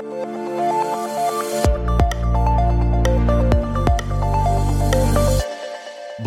[0.00, 0.47] Thank you.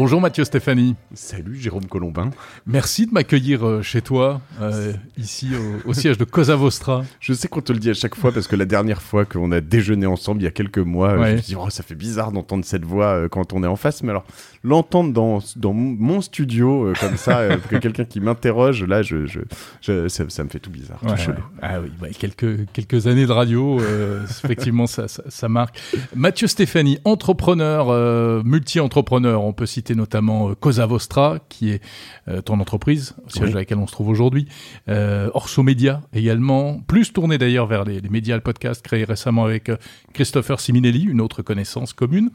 [0.04, 0.96] Bonjour Mathieu Stéphanie.
[1.14, 2.32] Salut Jérôme Colombin.
[2.66, 5.52] Merci de m'accueillir euh, chez toi, euh, ici
[5.86, 7.04] au, siège de Cosa Vostra.
[7.20, 9.52] Je sais qu'on te le dit à chaque fois parce que la dernière fois qu'on
[9.52, 11.94] a déjeuné ensemble il y a quelques mois, je me suis dit oh, ça fait
[11.94, 14.26] bizarre d'entendre cette voix euh, quand on est en face, mais alors
[14.64, 20.44] l'entendre dans, dans mon studio comme ça, que quelqu'un qui m'interroge, là, je, je, ça,
[20.44, 21.44] me fait tout bizarre, tout chelou.
[21.62, 23.80] Ah oui, quelques, quelques années de radio,
[24.44, 25.80] effectivement ça, ça, ça, marque.
[26.16, 31.82] Mathieu Stéphanie, entrepreneur, multi-entrepreneur, on peut citer notamment euh, Cosa Vostra, qui est
[32.28, 34.48] euh, ton entreprise, au siège de laquelle on se trouve aujourd'hui.
[34.90, 39.72] Euh, Orso Media également, plus tourné d'ailleurs vers les, médias, le podcast créé récemment avec
[40.14, 42.30] Christopher Siminelli, une autre connaissance commune.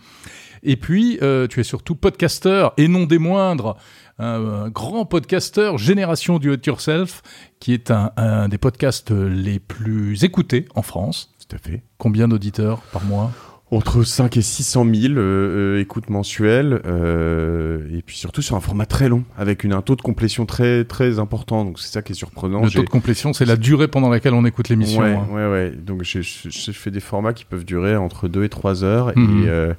[0.62, 1.19] Et puis,
[1.50, 3.77] tu es surtout podcasteur, et non des moindres,
[4.19, 7.23] un, grand podcasteur, Génération du It Yourself,
[7.61, 11.33] qui est un, un, des podcasts les plus écoutés en France.
[11.38, 11.83] Tout à fait.
[11.98, 13.30] Combien d'auditeurs par mois?
[13.73, 18.61] Entre 5 et 600 000 euh, euh, écoutes mensuelles, euh, et puis surtout sur un
[18.61, 21.64] format très long, avec une, un taux de complétion très très important.
[21.64, 22.62] Donc c'est ça qui est surprenant.
[22.62, 25.03] Le taux de complétion, c'est la durée pendant laquelle on écoute l'émission.
[25.03, 25.27] Ouais, hein.
[25.31, 25.70] ouais, ouais.
[25.72, 29.44] Donc j'ai fait des formats qui peuvent durer entre 2 et 3 heures, et, mhm.
[29.48, 29.75] euh,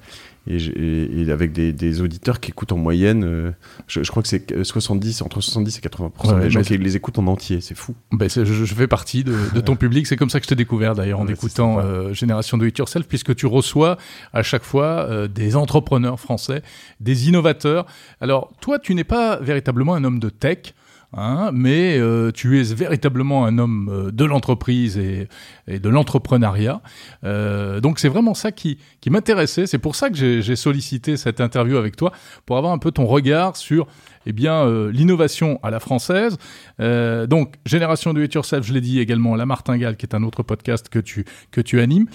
[0.49, 3.51] et, avec des, auditeurs qui écoutent en moyenne, euh,
[3.87, 7.27] je, crois que c'est 70, entre 70 et 80% des gens qui les écoutent en
[7.27, 7.95] entier, c'est fou.
[8.11, 10.95] Ben je, je, fais partie de, ton public, c'est comme ça que je t'ai découvert
[10.95, 13.97] d'ailleurs en écoutant euh, Génération Do It Yourself, puisque tu reçois
[14.33, 16.61] à chaque fois euh, des entrepreneurs français,
[16.99, 17.85] des innovateurs.
[18.21, 20.73] Alors toi, tu n'es pas véritablement un homme de tech.
[21.13, 25.29] Hein, mais euh, tu es véritablement un homme euh, de l'entreprise et,
[25.67, 26.81] de l'entrepreneuriat.
[27.23, 29.67] Euh, donc c'est vraiment ça qui, qui m'intéressait.
[29.67, 32.11] C'est pour ça que j'ai sollicité cette interview avec toi,
[32.45, 33.87] pour avoir un peu ton regard sur
[34.29, 36.37] eh bien, euh, l'innovation à la française.
[36.81, 40.23] Euh, donc, Génération Do It Yourself, je l'ai dit également, La Martingale, qui est un
[40.23, 42.07] autre podcast que tu, que tu animes.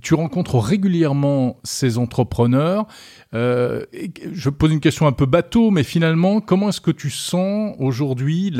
[0.00, 2.86] Tu rencontres régulièrement ces entrepreneurs.
[3.34, 3.84] Euh,
[4.32, 8.50] je pose une question un peu bateau, mais finalement, comment est-ce que tu sens aujourd'hui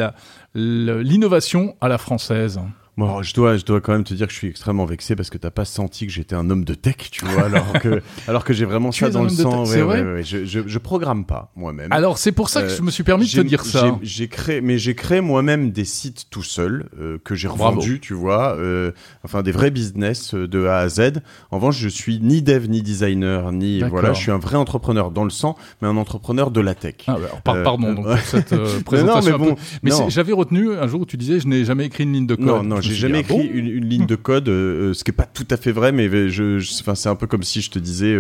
[0.54, 2.60] l'innovation à la française?
[2.98, 5.30] Bon, je dois, je dois quand même te dire que je suis extrêmement vexé parce
[5.30, 8.42] que t'as pas senti que j'étais un homme de tech, tu vois, alors que, alors
[8.42, 9.66] que j'ai vraiment ça dans le sang.
[9.66, 10.02] C'est vrai.
[10.02, 11.92] Ouais, je, je, je, programme pas moi-même.
[11.92, 13.96] Alors c'est pour ça que je me suis permis de te dire ça.
[14.02, 18.14] J'ai créé, mais j'ai créé moi-même des sites tout seul euh, que j'ai revendus, tu
[18.14, 18.90] vois, euh,
[19.22, 21.20] enfin des vrais business euh, de A à Z.
[21.52, 25.12] En revanche, je suis ni dev ni designer ni voilà, je suis un vrai entrepreneur
[25.12, 26.96] dans le sang, mais un entrepreneur de la tech.
[27.06, 29.38] Ah, bah, pardon donc pour cette présentation.
[29.38, 32.12] mais, bon, mais j'avais retenu un jour où tu disais je n'ai jamais écrit une
[32.12, 32.44] ligne de code.
[32.44, 35.14] Non, non, j'ai jamais ah écrit une, ligne de code, euh, euh, ce qui est
[35.14, 37.78] pas tout à fait vrai, mais je, enfin, c'est un peu comme si je te
[37.78, 38.16] disais.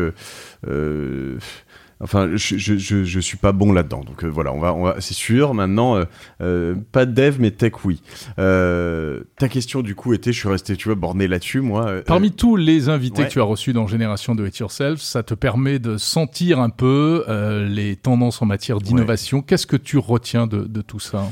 [0.66, 1.38] Euh,
[2.00, 4.02] enfin, je, je, je, suis pas bon là-dedans.
[4.04, 5.54] Donc voilà, on va, on va c'est sûr.
[5.54, 6.02] Maintenant,
[6.38, 8.02] pas de dev, mais tech, oui.
[8.36, 12.02] ta question, du coup, était, je suis resté, tu vois, borné là-dessus, moi.
[12.06, 15.34] Parmi tous les invités que tu as reçus dans Génération de It Yourself, ça te
[15.34, 17.24] permet de sentir un peu
[17.68, 19.42] les tendances en matière d'innovation.
[19.42, 21.30] Qu'est-ce que tu retiens de, de tout ça?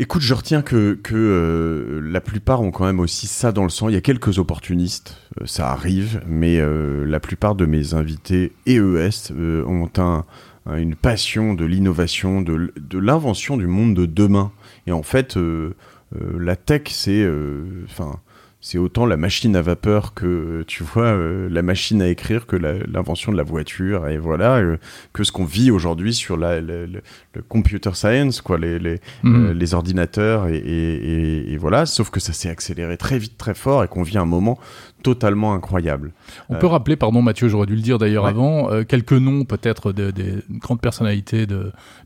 [0.00, 3.68] Écoute, je retiens que, que euh, la plupart ont quand même aussi ça dans le
[3.68, 3.88] sang.
[3.88, 8.52] Il y a quelques opportunistes, euh, ça arrive, mais euh, la plupart de mes invités
[8.68, 9.32] EES
[9.66, 10.24] ont un,
[10.76, 14.52] une passion de l'innovation, de, de l'invention du monde de demain.
[14.86, 15.36] Et en fait,
[16.12, 17.28] la tech, c'est,
[18.60, 22.56] c'est autant la machine à vapeur que tu vois euh, la machine à écrire que
[22.56, 24.78] l'invention de la voiture et voilà euh,
[25.12, 27.00] que ce qu'on vit aujourd'hui sur la, le
[27.48, 29.46] computer science quoi les les, mhm.
[29.46, 33.54] euh, les ordinateurs et, et, et, voilà sauf que ça s'est accéléré très vite très
[33.54, 34.58] fort et qu'on vit un moment
[35.04, 36.10] totalement incroyable.
[36.48, 40.10] On peut rappeler, pardon Mathieu, j'aurais dû le dire d'ailleurs avant, quelques noms peut-être des
[40.10, 41.46] de grandes personnalités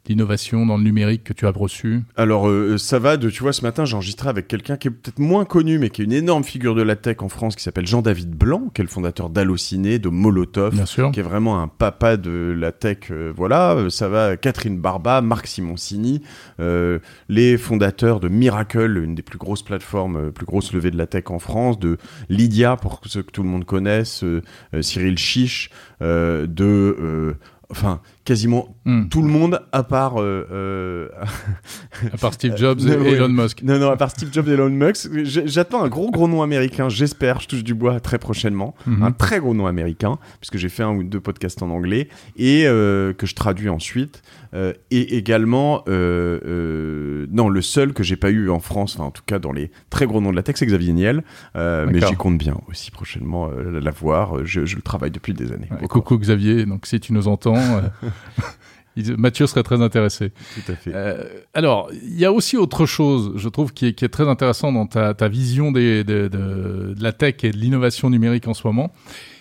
[0.04, 3.62] d'innovation dans le numérique que tu as reçus Alors ça va, de, tu vois, ce
[3.62, 6.41] matin j'ai enregistré avec quelqu'un qui est peut-être moins connu, mais qui est une énorme
[6.42, 9.98] figure de la tech en France, qui s'appelle Jean-David Blanc, qui est le fondateur d'Allociné,
[9.98, 10.74] de Molotov,
[11.12, 13.10] qui est vraiment un papa de la tech.
[13.10, 16.22] Euh, voilà, ça va, Catherine Barba, Marc Simoncini,
[17.28, 21.24] les fondateurs de Miracle, une des plus grosses plateformes, plus grosses levées de la tech
[21.28, 21.98] en France, de
[22.28, 24.42] Lydia, pour ceux que tout le monde connaisse, euh,
[24.74, 25.70] euh, Cyril Chiche,
[26.02, 27.36] euh, de
[27.70, 29.08] enfin quasiment hmm.
[29.08, 33.62] tout le monde à part à part Steve Jobs et Elon Musk.
[33.62, 36.88] Non non, à part Steve Jobs et Elon Musk, j'attends un gros gros nom américain,
[36.88, 39.02] j'espère, je touche du bois très prochainement, hmm.
[39.02, 42.64] un très gros nom américain puisque j'ai fait un ou deux podcasts en anglais et
[42.64, 44.22] que je traduis ensuite.
[44.54, 49.04] Euh, et également, euh, euh, non, le seul que j'ai pas eu en France, enfin
[49.04, 51.24] en tout cas dans les très gros noms de la tech, c'est Xavier Niel,
[51.54, 54.44] mais j'y compte bien aussi prochainement la voir.
[54.44, 55.68] Je, le travaille depuis des années.
[55.88, 57.56] coucou Xavier, donc si tu nous entends.
[59.16, 60.32] Mathieu serait très intéressé.
[60.54, 60.92] Tout à fait.
[60.94, 61.24] Euh,
[61.54, 64.70] alors, il y a aussi autre chose, je trouve, qui est, qui est très intéressant
[64.70, 68.54] dans ta, ta vision des, de, de, de la tech et de l'innovation numérique en
[68.54, 68.92] ce moment.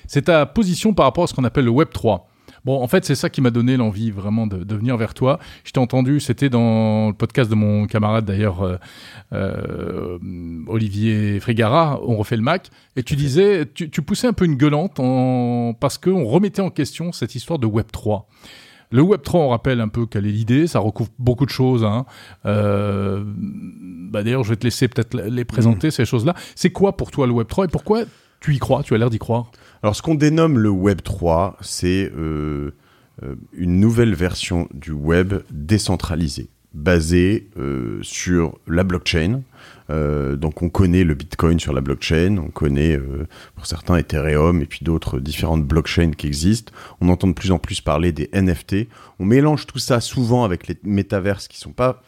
[0.07, 2.30] C'est ta position par rapport à ce qu'on appelle le Web 3.
[2.65, 5.39] Bon, en fait, c'est ça qui m'a donné l'envie vraiment de, de, venir vers toi.
[5.63, 8.77] Je t'ai entendu, c'était dans le podcast de mon camarade d'ailleurs, euh,
[9.33, 10.17] euh,
[10.67, 14.55] Olivier Frigara, On refait le Mac, et tu disais, tu, tu poussais un peu une
[14.55, 15.73] gueulante en...
[15.79, 18.27] parce qu'on remettait en question cette histoire de Web 3.
[18.91, 21.85] Le Web 3, on rappelle un peu quelle est l'idée, ça recouvre beaucoup de choses.
[21.85, 22.05] Hein.
[22.45, 25.91] Euh, bah D'ailleurs, je vais te laisser peut-être les présenter, mmh.
[25.91, 26.35] ces choses-là.
[26.55, 28.03] C'est quoi pour toi le Web 3 et pourquoi
[28.41, 29.51] tu y crois Tu as l'air d'y croire?
[29.83, 32.71] Alors, ce qu'on dénomme le Web 3, c'est euh,
[33.23, 39.41] euh, une nouvelle version du web décentralisée, basée euh, sur la blockchain,
[39.89, 42.97] donc on connaît le Bitcoin sur la blockchain, on connaît
[43.55, 46.71] pour certains Ethereum et puis d'autres différentes blockchains qui existent.
[47.01, 48.87] On entend de plus en plus parler des NFT.
[49.19, 52.01] On mélange tout ça souvent avec les métaverses qui sont pas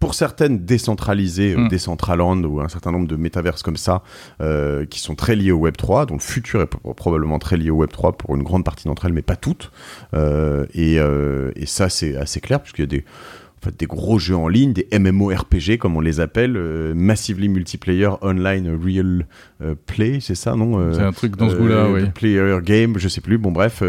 [0.00, 1.68] pour certaines décentralisées, mm.
[1.68, 4.02] Decentraland ou un certain nombre de métaverses comme ça,
[4.40, 7.70] euh, qui sont très liées au Web 3, dont le futur est probablement très lié
[7.70, 9.70] au Web 3 pour une grande partie d'entre elles, mais pas toutes.
[10.14, 13.04] Euh, et, euh, et, ça, c'est assez clair, puisqu'il y a des,
[13.60, 17.48] en fait, des gros jeux en ligne, des MMORPG comme on les appelle, euh, Massively
[17.48, 19.26] Multiplayer Online Real
[19.62, 22.08] euh, Play, c'est ça, non euh, C'est un truc dans ce goût-là, oui.
[22.14, 23.82] Player Game, je sais plus, bon bref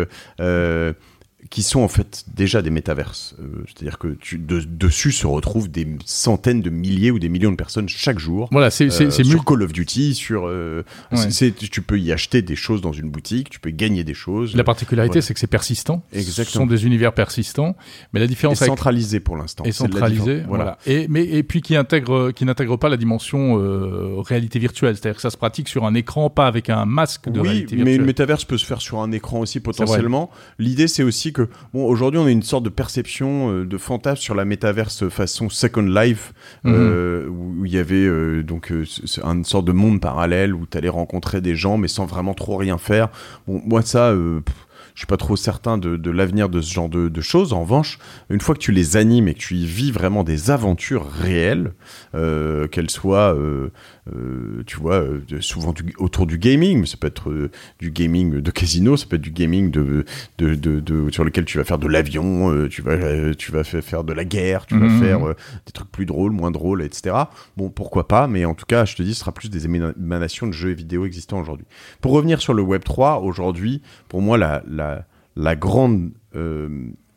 [1.49, 3.35] qui sont en fait déjà des métaverses.
[3.39, 7.51] Euh, c'est-à-dire que tu, de, dessus se retrouvent des centaines de milliers ou des millions
[7.51, 8.47] de personnes chaque jour.
[8.51, 10.83] Voilà, c'est euh, sur Call of Duty, sur euh,
[11.71, 14.55] tu peux y acheter des choses dans une boutique, tu peux gagner des choses.
[14.55, 16.03] La particularité, c'est que c'est persistant.
[16.13, 16.45] Exactement.
[16.45, 17.75] Ce sont des univers persistants,
[18.13, 19.63] mais la différence est centralisé pour l'instant.
[19.63, 20.77] Et centralisé, voilà.
[20.85, 25.15] Et mais et puis qui intègre qui n'intègre pas la dimension euh, réalité virtuelle, c'est-à-dire
[25.15, 27.85] que ça se pratique sur un écran, pas avec un masque de réalité virtuelle.
[27.85, 30.29] mais une métaverse peut se faire sur un écran aussi potentiellement.
[30.59, 34.21] L'idée, c'est aussi que bon, aujourd'hui, on a une sorte de perception euh, de fantasme
[34.21, 36.33] sur la métaverse façon Second Life,
[36.63, 36.73] mhm.
[36.75, 40.89] euh, où il y avait euh, donc une sorte de monde parallèle où tu allais
[40.89, 43.09] rencontrer des gens, mais sans vraiment trop rien faire.
[43.47, 44.13] Bon, moi, ça
[44.93, 47.53] je suis pas trop certain de, de l'avenir de ce genre de, de, choses.
[47.53, 47.97] En revanche,
[48.29, 51.73] une fois que tu les animes et que tu y vis vraiment des aventures réelles,
[52.15, 53.69] euh, qu'elles soient, euh,
[54.07, 57.91] euh, tu vois, euh, souvent du, autour du gaming, mais ça peut être euh, du
[57.91, 60.05] gaming de casino, ça peut être du gaming de,
[60.39, 64.03] de, de sur lequel tu vas faire de l'avion, euh, tu vas, tu vas faire
[64.03, 64.99] de la guerre, tu vas mhm.
[64.99, 65.19] faire
[65.65, 67.15] des trucs plus drôles, moins drôles, etc.
[67.57, 70.47] Bon, pourquoi pas, mais en tout cas, je te dis, ce sera plus des émanations
[70.47, 71.67] de jeux et vidéo existants aujourd'hui.
[72.01, 75.05] Pour revenir sur le Web 3, aujourd'hui, pour moi, la, la
[75.35, 76.11] la, grande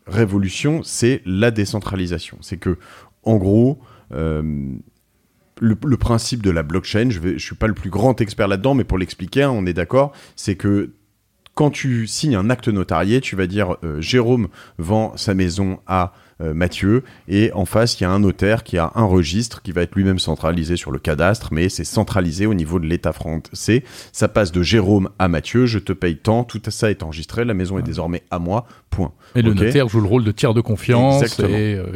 [0.06, 2.38] révolution, c'est la décentralisation.
[2.42, 2.78] C'est que,
[3.22, 3.80] en gros,
[5.60, 8.84] le, principe de la blockchain, je ne suis pas le plus grand expert là-dedans, mais
[8.84, 10.90] pour l'expliquer, hein, on est d'accord, c'est que
[11.54, 14.48] quand tu signes un acte notarié, tu vas dire euh, Jérôme
[14.78, 18.76] vend sa maison à euh, Mathieu, et en face, il y a un notaire qui
[18.76, 22.54] a un registre qui va être lui-même centralisé sur le cadastre, mais c'est centralisé au
[22.54, 23.84] niveau de l'État français.
[24.10, 27.54] Ça passe de Jérôme à Mathieu, je te paye tant, tout ça est enregistré, la
[27.54, 29.12] maison est désormais à moi, point.
[29.34, 31.86] Et le notaire joue le rôle de tiers de confiance, et euh,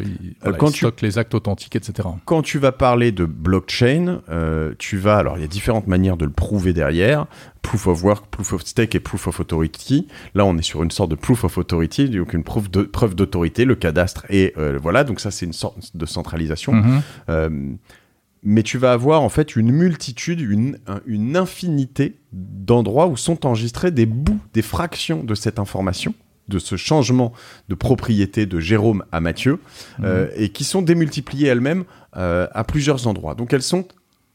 [0.44, 2.08] il, quand tu, stocke les actes authentiques, etc.
[2.24, 6.16] Quand tu vas parler de blockchain, euh, tu vas, alors il y a différentes manières
[6.16, 7.26] de le prouver derrière,
[7.62, 10.08] proof of work, proof of stake et proof of authority.
[10.34, 12.70] Là, on est sur une sorte de proof of authority, donc une preuve
[13.14, 16.72] d'autorité, le cadastre et euh, voilà, donc ça c'est une sorte de centralisation.
[16.72, 17.02] Mhm.
[17.28, 17.50] Euh,
[18.42, 23.90] mais tu vas avoir en fait une multitude, une, une infinité d'endroits où sont enregistrés
[23.90, 26.14] des bouts, des fractions de cette information
[26.48, 27.32] de ce changement
[27.68, 29.60] de propriété de Jérôme à Mathieu,
[29.98, 30.04] mhm.
[30.04, 33.36] euh, et qui sont démultipliées elles-mêmes à plusieurs endroits.
[33.36, 33.86] Donc elles sont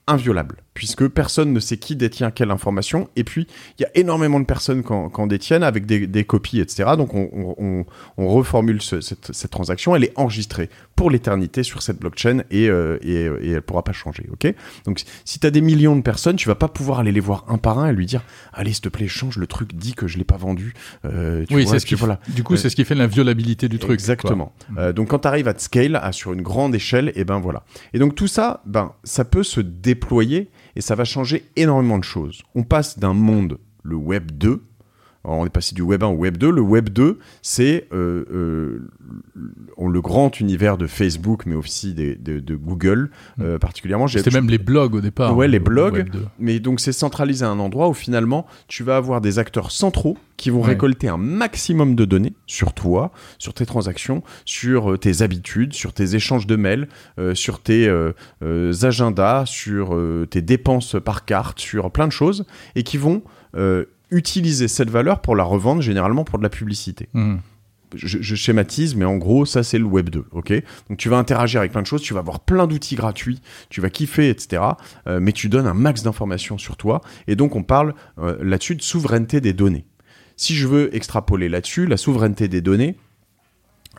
[0.07, 3.09] inviolables puisque personne ne sait qui détient quelle information.
[3.15, 6.91] Et puis, il y a énormément de personnes qui en, détiennent avec des, copies, etc.
[6.97, 7.85] Donc, on,
[8.17, 9.95] reformule cette, transaction.
[9.95, 13.91] Elle est enregistrée pour l'éternité sur cette blockchain et, euh, et, et, elle pourra pas
[13.91, 14.27] changer.
[14.31, 14.51] Ok?
[14.85, 17.45] Donc, si tu as des millions de personnes, tu vas pas pouvoir aller les voir
[17.47, 20.07] un par un et lui dire Allez, s'il te plaît, change le truc, dis que
[20.07, 20.73] je l'ai pas vendu.
[21.05, 22.19] Euh, oui, c'est ce qui voilà.
[22.29, 23.93] Du coup, c'est ce qui fait l'inviolabilité du truc.
[23.93, 24.53] Exactement.
[24.77, 27.63] Euh, donc, quand tu arrives à scale, à, sur une grande échelle, et ben voilà.
[27.93, 32.03] Et donc, tout ça, ben, ça peut se déployer et ça va changer énormément de
[32.03, 32.43] choses.
[32.55, 34.63] On passe d'un monde, le Web 2,
[35.25, 36.51] on est passé du Web 1 au Web 2.
[36.51, 38.89] Le Web 2, c'est euh, euh,
[39.79, 44.07] le grand univers de Facebook, mais aussi de, Google, euh, particulièrement.
[44.07, 45.35] C'était même les blogs au départ.
[45.35, 46.05] Ouais, les blogs.
[46.39, 50.17] Mais donc, c'est centralisé à un endroit où finalement, tu vas avoir des acteurs centraux
[50.35, 55.73] qui vont récolter un maximum de données sur toi, sur tes transactions, sur tes habitudes,
[55.73, 56.89] sur tes échanges de mails,
[57.33, 57.89] sur tes
[58.81, 59.97] agendas, sur
[60.29, 63.21] tes dépenses par carte, sur plein de choses, et qui vont
[64.13, 67.09] utiliser cette valeur pour la revendre généralement pour de la publicité.
[67.13, 67.37] Mmh.
[67.95, 70.53] je, schématise, mais en gros, ça c'est le Web 2, ok?
[70.89, 73.81] Donc tu vas interagir avec plein de choses, tu vas avoir plein d'outils gratuits, tu
[73.81, 74.63] vas kiffer, etc.
[75.07, 78.75] Euh, mais tu donnes un max d'informations sur toi, et donc on parle euh, là-dessus
[78.75, 79.85] de souveraineté des données.
[80.35, 82.97] Si je veux extrapoler là-dessus, la souveraineté des données,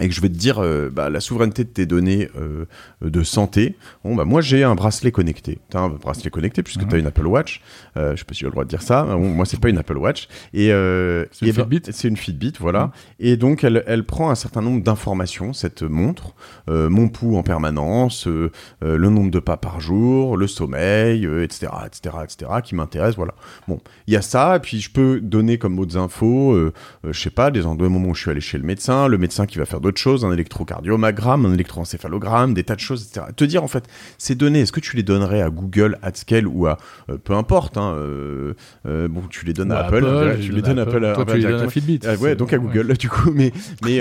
[0.00, 2.66] et que je vais te dire euh, bah, la souveraineté de tes données euh,
[3.00, 3.76] de santé.
[4.02, 5.60] Bon, bah, moi, j'ai un bracelet connecté.
[5.70, 6.88] Tu as un bracelet connecté puisque mhm.
[6.88, 7.62] tu as une Apple Watch.
[7.96, 9.04] Euh, je sais pas si j'ai le droit de dire ça.
[9.04, 10.26] Bon, moi, c'est pas une Apple Watch.
[10.52, 11.92] Et, euh, c'est une, bah, Fitbit.
[11.92, 12.86] C'est une Fitbit, voilà.
[12.86, 12.90] Mhm.
[13.20, 16.34] Et donc, elle, elle prend un certain nombre d'informations, cette montre.
[16.66, 22.50] Mon pouls en permanence, le nombre de pas par jour, le sommeil, etc., etc., etc.,
[22.64, 23.34] qui m'intéresse, voilà.
[23.68, 24.56] Bon, il y a ça.
[24.56, 26.58] Et puis, je peux donner comme autres infos,
[27.04, 29.58] je sais pas, des, moments où je suis allé chez le médecin, le médecin qui
[29.58, 33.26] va faire d'autres choses, un électrocardiogramme, un électroencéphalogramme, des tas de choses, etc.
[33.36, 33.84] Te dire en fait,
[34.18, 36.78] ces données, est-ce que tu les donnerais à Google, AdScale ou à
[37.10, 38.54] euh, peu importe, hein, euh,
[38.86, 42.00] euh, bon, tu les donnes à Apple, tu les donnes à Apple, à Fitbit.
[42.20, 43.52] ouais, donc à Google du coup, mais
[43.84, 44.00] mais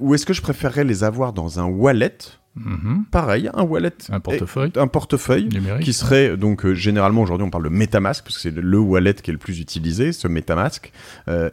[0.00, 2.18] ou est-ce que je préférerais les avoir dans un wallet?
[2.56, 3.06] Mm-hmm.
[3.10, 5.48] Pareil, un wallet, un portefeuille, un portefeuille
[5.80, 9.30] qui serait donc généralement aujourd'hui on parle de MetaMask parce que c'est le wallet qui
[9.30, 10.92] est le plus utilisé, ce MetaMask,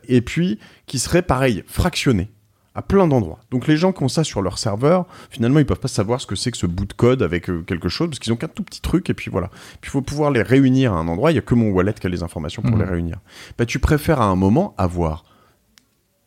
[0.08, 2.30] et puis qui serait pareil fractionné
[2.74, 3.40] à plein d'endroits.
[3.52, 6.28] Donc les gens qui ont ça sur leur serveur, finalement, ils peuvent pas savoir ce
[6.28, 8.48] que c'est que ce bout de code avec euh, quelque chose, parce qu'ils ont qu'un
[8.48, 9.50] tout petit truc, et puis voilà.
[9.82, 11.94] Puis il faut pouvoir les réunir à un endroit, il y a que mon wallet
[11.94, 13.18] qui a les informations pour les réunir.
[13.58, 15.26] Bah, tu préfères à un moment avoir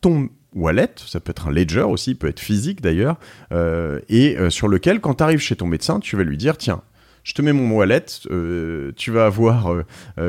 [0.01, 3.19] ton wallet, ça peut être un ledger aussi, il peut être physique d'ailleurs,
[3.53, 6.59] euh, et euh, sur lequel, quand tu arrives chez ton médecin, tu vas lui dire,
[6.59, 6.83] tiens,
[7.25, 8.05] je te mets mon wallet,
[8.97, 9.75] tu vas avoir,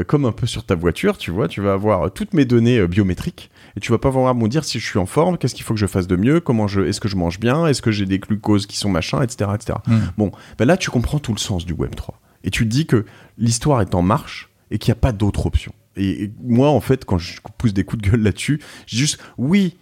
[0.08, 3.52] comme un peu sur ta voiture, tu vois, tu vas avoir toutes mes données biométriques,
[3.78, 5.74] et tu vas pas pouvoir me dire si je suis en forme, qu'est-ce qu'il faut
[5.74, 8.06] que je fasse de mieux, comment je, est-ce que je mange bien, est-ce que j'ai
[8.06, 9.80] des glucoses qui sont machin, etc., etc.
[9.88, 10.00] Hmm.
[10.18, 12.86] Bon, ben là tu comprends tout le sens du Web 3 et tu te dis
[12.86, 13.06] que
[13.38, 15.74] l'histoire est en marche et qu'il n'y a pas d'autre option.
[15.98, 19.20] Et, moi, en fait, quand je pousse des coups de gueule là-dessus, je dis juste
[19.38, 19.78] oui.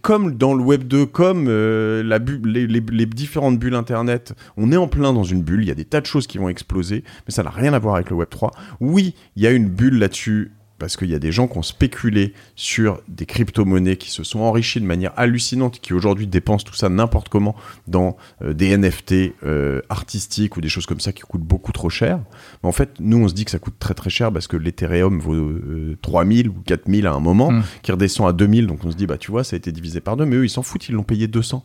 [0.00, 2.02] Comme dans le Web 2, comme euh,
[2.42, 5.74] les, les, différentes bulles Internet, on est en plein dans une bulle, il y a
[5.74, 8.16] des tas de choses qui vont exploser, mais ça n'a rien à voir avec le
[8.16, 8.50] Web 3.
[8.80, 11.62] Oui, il y a une bulle là-dessus parce qu'il y a des gens qui ont
[11.62, 16.74] spéculé sur des crypto-monnaies qui se sont enrichis de manière hallucinante, qui aujourd'hui dépensent tout
[16.74, 17.56] ça n'importe comment
[17.86, 21.90] dans euh, des NFT euh, artistiques ou des choses comme ça qui coûtent beaucoup trop
[21.90, 22.20] cher.
[22.62, 24.56] Mais en fait, nous, on se dit que ça coûte très très cher parce que
[24.56, 27.64] l'Ethereum vaut 3000 euh, ou 4000 à un moment, mmh.
[27.82, 30.00] qui redescend à 2000, donc on se dit, bah tu vois, ça a été divisé
[30.00, 31.64] par deux, mais eux, ils s'en foutent, ils l'ont payé 200.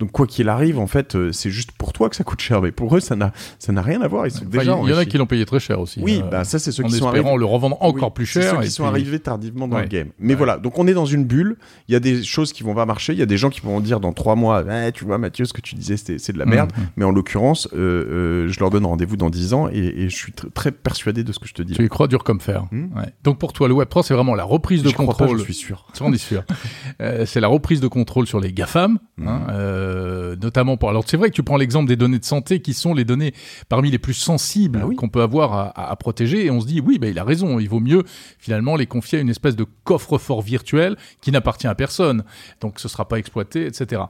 [0.00, 2.60] Donc quoi qu'il arrive, en fait, euh, c'est juste pour toi que ça coûte cher,
[2.60, 4.26] mais pour eux, ça n'a ça n'a rien à voir.
[4.26, 6.00] Ils sont déjà il y, en a qui l'ont payé très cher aussi.
[6.02, 7.36] Oui, euh, bah ça c'est ceux qui sont arrivés.
[7.36, 8.56] le revendre encore plus cher.
[8.56, 10.08] Ceux qui sont arrivés tardivement dans le game.
[10.18, 11.56] Mais voilà, donc on est dans une bulle.
[11.88, 13.12] Il y a des choses qui vont pas marcher.
[13.12, 15.44] Il y a des gens qui vont dire dans trois mois, eh, tu vois Mathieu,
[15.44, 16.72] ce que tu disais c'est de la merde.
[16.76, 16.82] Mm.
[16.96, 20.70] Mais en l'occurrence, euh, je leur donne rendez-vous dans dix ans et, je suis très
[20.70, 21.74] persuadé de ce que je te dis.
[21.74, 22.64] Tu y crois dur comme fer.
[22.72, 22.88] Mm.
[23.22, 25.38] Donc pour toi, le Web 3 c'est vraiment la reprise de contrôle.
[25.38, 25.86] je suis sûr.
[26.16, 26.44] sûr.
[27.26, 29.40] c'est la reprise de contrôle sur les GAFAM, hein,
[30.40, 30.90] notamment pour.
[30.90, 33.34] Alors c'est vrai que tu prends l'exemple des données de santé qui sont les données
[33.68, 36.98] parmi les plus sensibles ah qu'on peut avoir à, protéger, et on se dit oui,
[36.98, 38.02] bah, il a raison, il vaut mieux
[38.38, 42.24] finalement les confier à une espèce de coffre-fort virtuel qui n'appartient à personne,
[42.60, 44.02] donc ce sera pas exploité, etc.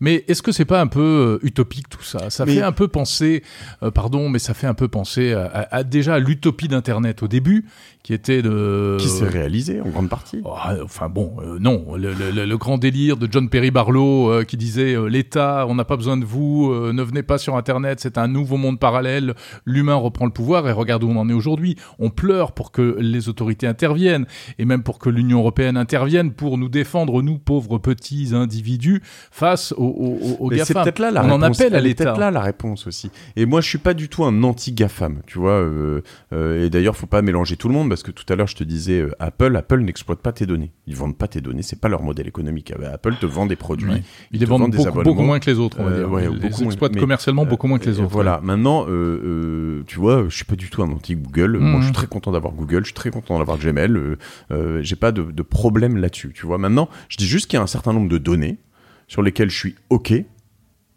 [0.00, 2.30] Mais est-ce que c'est pas un peu euh, utopique tout ça?
[2.30, 3.42] Ça fait un peu penser,
[3.82, 7.66] euh, pardon, mais ça fait un peu penser à, déjà à l'utopie d'Internet au début,
[8.02, 10.40] qui était de qui s'est réalisé en grande partie.
[10.44, 14.96] Oh, enfin bon, euh, non, le, le, grand délire de John Perry Barlow qui disait
[15.08, 18.28] l'État, on n'a pas besoin de vous, euh, ne venez pas sur Internet, c'est un
[18.28, 19.34] nouveau monde parallèle,
[19.66, 21.76] l'humain reprend le pouvoir et regarde où on en est aujourd'hui.
[21.98, 24.26] On pleure pour que les autorités interviennent
[24.58, 29.72] et même pour que l'Union européenne intervienne pour nous défendre, nous pauvres petits individus, face
[29.76, 30.84] aux, aux, GAFAM.
[30.84, 31.42] Peut-être là la on réponse.
[31.42, 32.04] en appelle à l'État.
[32.04, 33.10] peut-être là la réponse aussi.
[33.36, 35.52] Et moi, je suis pas du tout un anti-GAFAM, tu vois.
[35.52, 38.46] Euh, euh, et d'ailleurs, faut pas mélanger tout le monde parce que tout à l'heure,
[38.46, 40.72] je te disais, Apple, Apple n'exploite pas tes données.
[40.86, 42.72] Ils vendent pas tes données, c'est pas leur modèle économique.
[42.72, 43.90] Apple te vend des produits.
[44.30, 46.32] Ils, les vendent, beaucoup, beaucoup, moins que les autres, on va dire
[46.62, 48.10] ils exploitent commercialement beaucoup moins que les autres.
[48.10, 48.40] Voilà.
[48.42, 51.58] Maintenant, euh, euh, tu vois, je suis pas du tout un anti Google.
[51.58, 51.94] Moi, je suis mhm.
[51.94, 52.80] très content d'avoir Google.
[52.80, 54.16] Je suis très content d'avoir Gmail.
[54.50, 56.32] Euh, j'ai pas de, de problème là-dessus.
[56.34, 56.58] Tu vois.
[56.58, 58.58] Maintenant, je dis juste qu'il y a un certain nombre de données
[59.08, 60.12] sur lesquelles je suis ok.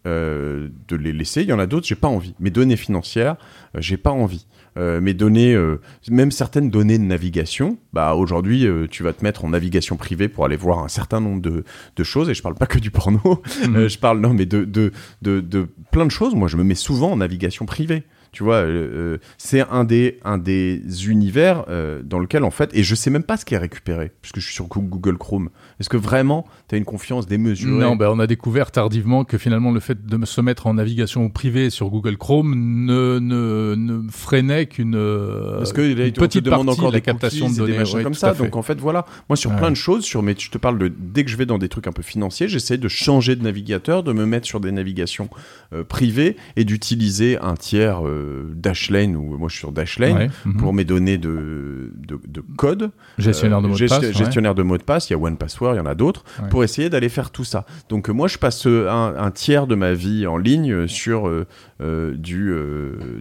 [0.06, 1.42] de les laisser.
[1.42, 2.36] Il y en a d'autres, j'ai pas envie.
[2.40, 3.36] Mes données financières,
[3.76, 4.46] j'ai pas envie.
[4.78, 5.80] Euh, mes données, euh,
[6.10, 10.28] même certaines données de navigation, bah aujourd'hui euh, tu vas te mettre en navigation privée
[10.28, 11.64] pour aller voir un certain nombre de,
[11.96, 13.88] de choses et je parle pas que du porno, mhm.
[13.88, 14.92] je parle non mais de, de,
[15.22, 16.36] de, de plein de choses.
[16.36, 18.04] Moi je me mets souvent en navigation privée
[18.36, 21.66] Tu vois, euh, c'est un des, un des univers
[22.04, 24.46] dans lequel, en fait, et je sais même pas ce qui est récupéré, puisque je
[24.46, 25.50] suis sur Google Chrome.
[25.80, 27.72] Est-ce que vraiment, tu as une confiance démesurée?
[27.72, 31.30] Non, ben, on a découvert tardivement que finalement, le fait de se mettre en navigation
[31.30, 32.54] privée sur Google Chrome
[32.86, 35.00] ne, ne, ne freinait qu'une
[35.58, 37.72] Parce que, petite partie encore des captations de données.
[37.72, 38.34] Des machins comme ça.
[38.34, 39.06] Donc, en fait, voilà.
[39.30, 41.46] Moi, sur plein de choses, sur, mais je te parle de, dès que je vais
[41.46, 44.60] dans des trucs un peu financiers, j'essaie de changer de navigateur, de me mettre sur
[44.60, 45.30] des navigations
[45.72, 50.58] euh, privées et d'utiliser un tiers euh, Dashlane, ou moi je suis sur Dashlane, mhm.
[50.58, 52.92] pour mes données de, de, code.
[53.18, 54.12] Gestionnaire de euh, mots de passe.
[54.12, 56.64] Gestionnaire de mots de passe, il y a OnePassword, il y en a d'autres, pour
[56.64, 57.66] essayer d'aller faire tout ça.
[57.90, 61.30] Donc moi je passe un, tiers de ma vie en ligne sur
[61.80, 62.54] du,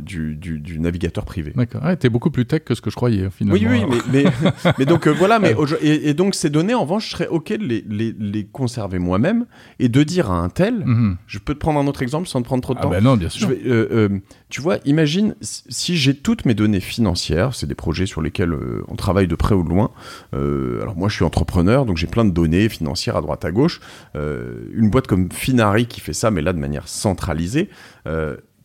[0.01, 1.53] du, du, navigateur privé.
[1.55, 1.81] D'accord.
[1.85, 3.71] Ah, t'es beaucoup plus tech que ce que je croyais finalement.
[3.71, 4.25] Oui, oui, mais,
[4.79, 7.85] mais, donc voilà, mais et, donc ces données, en revanche, je serais ok de les,
[7.89, 9.47] les, les conserver moi-même
[9.79, 11.17] et de dire à un tel, mhm.
[11.27, 12.91] je peux te prendre un autre exemple sans te prendre trop de ah temps.
[12.91, 13.51] Ben non, bien sûr.
[13.51, 14.09] Euh, euh,
[14.49, 18.85] tu vois, imagine si j'ai toutes mes données financières, c'est des projets sur lesquels euh,
[18.89, 19.91] on travaille de près ou de loin.
[20.33, 23.81] alors moi, je suis entrepreneur, donc j'ai plein de données financières à droite à gauche.
[24.15, 27.69] une boîte comme Finari qui fait ça, mais là de manière centralisée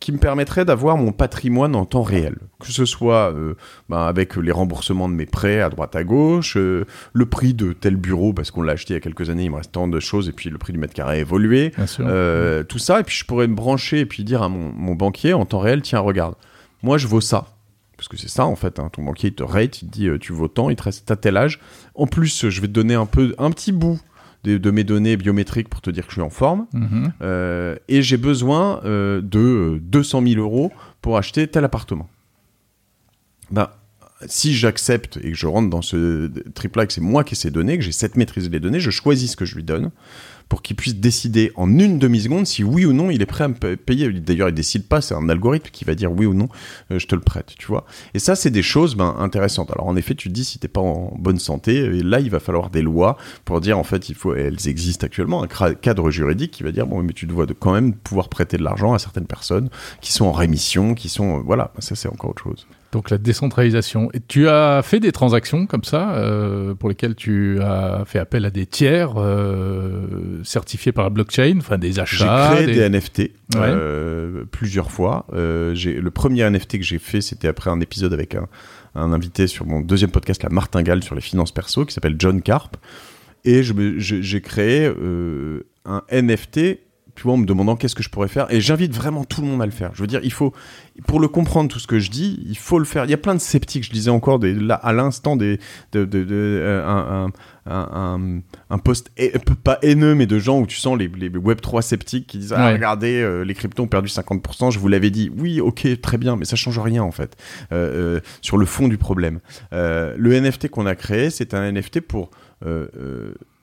[0.00, 3.54] qui me permettrait d'avoir mon patrimoine en temps réel, que ce soit euh,
[3.90, 7.74] ben, avec les remboursements de mes prêts à droite à gauche, euh, le prix de
[7.74, 9.88] tel bureau parce qu'on l'a acheté il y a quelques années, il me reste tant
[9.88, 13.04] de choses et puis le prix du mètre carré a évolué, euh, tout ça et
[13.04, 15.82] puis je pourrais me brancher et puis dire à mon, mon banquier en temps réel
[15.82, 16.34] tiens regarde
[16.82, 17.48] moi je vaux ça.
[17.98, 20.08] Parce que c'est ça en fait, hein, ton banquier il te rate, il te dit
[20.18, 21.60] tu vaux tant, il te reste à tel âge.
[21.94, 24.00] En plus, je vais te donner un peu, un petit bout
[24.44, 26.66] de, mes données biométriques pour te dire que je suis en forme.
[26.72, 27.12] Mhm.
[27.22, 32.08] Euh, et j'ai besoin euh, de 200 000 euros pour acheter tel appartement.
[33.50, 33.78] Bah,
[34.26, 37.50] si j'accepte et que je rentre dans ce triple que c'est moi qui ai ces
[37.50, 39.90] données, que j'ai cette maîtrise des données, je choisis ce que je lui donne
[40.50, 43.48] pour qu'il puisse décider en une demi-seconde si oui ou non il est prêt à
[43.48, 44.12] me payer.
[44.12, 46.48] D'ailleurs, il décide pas, c'est un algorithme qui va dire oui ou non,
[46.90, 47.86] euh, je te le prête, tu vois.
[48.14, 49.70] Et ça, c'est des choses ben, intéressantes.
[49.70, 52.30] Alors, en effet, tu te dis si t'es pas en bonne santé, et là, il
[52.30, 56.10] va falloir des lois pour dire en fait, il faut, elles existent actuellement, un cadre
[56.10, 58.98] juridique qui va dire bon, mais tu dois quand même pouvoir prêter de l'argent à
[58.98, 62.66] certaines personnes qui sont en rémission, qui sont, voilà, ça c'est encore autre chose.
[62.92, 64.10] Donc la décentralisation.
[64.14, 68.44] Et tu as fait des transactions comme ça, euh, pour lesquelles tu as fait appel
[68.44, 72.56] à des tiers euh, certifiés par la blockchain, enfin des achats.
[72.56, 75.26] J'ai créé des, NFT euh, plusieurs fois.
[75.32, 78.48] Le premier NFT que j'ai fait, c'était après un épisode avec un,
[78.96, 82.42] un, invité sur mon deuxième podcast, la Martingale, sur les finances perso, qui s'appelle John
[82.42, 82.76] Carp.
[83.44, 84.92] Et j'ai créé
[85.84, 86.80] un NFT
[87.20, 88.50] tu vois, en me demandant qu'est-ce que je pourrais faire.
[88.50, 89.90] Et j'invite vraiment tout le monde à le faire.
[89.92, 90.54] Je veux dire, il faut,
[91.06, 93.04] pour le comprendre tout ce que je dis, il faut le faire.
[93.04, 93.84] Il y a plein de sceptiques.
[93.84, 95.60] Je disais encore des, là, à l'instant des,
[95.92, 97.30] de, de, euh, un,
[97.66, 99.10] un, un, post
[99.62, 102.54] pas haineux, mais de gens où tu sens les, les Web 3 sceptiques qui disent
[102.54, 104.72] ah, regardez, euh, les cryptos ont perdu 50%.
[104.72, 105.30] Je vous l'avais dit.
[105.36, 107.36] Oui, ok, très bien, mais ça change rien en fait
[107.70, 109.40] euh, sur le fond du problème.
[109.72, 112.30] le NFT qu'on a créé, c'est un NFT pour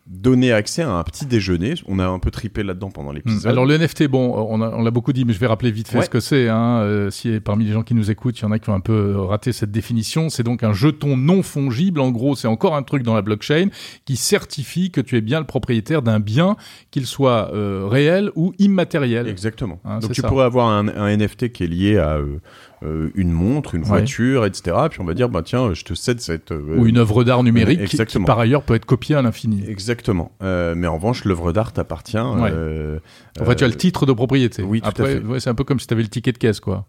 [0.08, 1.74] donner accès à un petit déjeuner.
[1.88, 3.46] On a un peu tripé là-dedans pendant l'épisode.
[3.46, 6.10] Alors le NFT, bon, on, l'a beaucoup dit, mais je vais rappeler vite fait ce
[6.10, 6.48] que c'est.
[6.48, 6.80] Hein.
[6.82, 8.80] Euh, si parmi les gens qui nous écoutent, il y en a qui ont un
[8.80, 12.00] peu raté cette définition, c'est donc un jeton non fongible.
[12.00, 13.67] En gros, c'est encore un truc dans la blockchain
[14.06, 16.56] qui certifie que tu es bien le propriétaire d'un bien,
[16.91, 19.28] qu'il soit euh, réel ou immatériel.
[19.28, 19.80] Exactement.
[19.84, 22.39] Hein, donc tu pourrais avoir un, NFT qui est lié à euh,
[22.82, 24.76] une montre, une voiture, etc.
[24.90, 26.52] Puis on va dire, bah tiens, je te cède cette...
[26.52, 29.63] Euh, Ou une œuvre d'art numérique qui, par ailleurs peut être copiée à l'infini.
[29.68, 30.32] Exactement.
[30.44, 32.18] Euh, mais en revanche, l'œuvre d'art t'appartient.
[32.18, 34.63] en fait, tu as le titre de propriété.
[34.63, 35.40] Oui, tout Après, à fait.
[35.40, 36.86] c'est un peu comme si tu avais le ticket de caisse, quoi.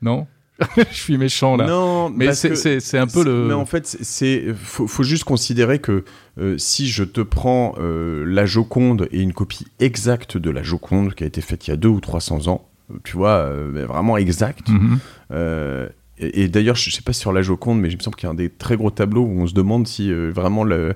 [0.00, 0.26] Non?
[0.76, 1.66] Je suis méchant là.
[1.66, 3.46] Non, mais c'est un peu le.
[3.46, 6.04] Mais en fait, c'est faut, faut, juste considérer que
[6.56, 11.26] si je te prends la Joconde et une copie exacte de la Joconde qui a
[11.26, 12.68] été faite il y a deux ou 300 ans,
[13.04, 14.68] tu vois, euh, vraiment exact.
[14.68, 14.98] Mhm.
[15.32, 18.28] Euh, et, d'ailleurs, je sais pas sur la Joconde, mais il me semble qu'il y
[18.28, 20.94] a un des très gros tableaux où on se demande si euh, vraiment le.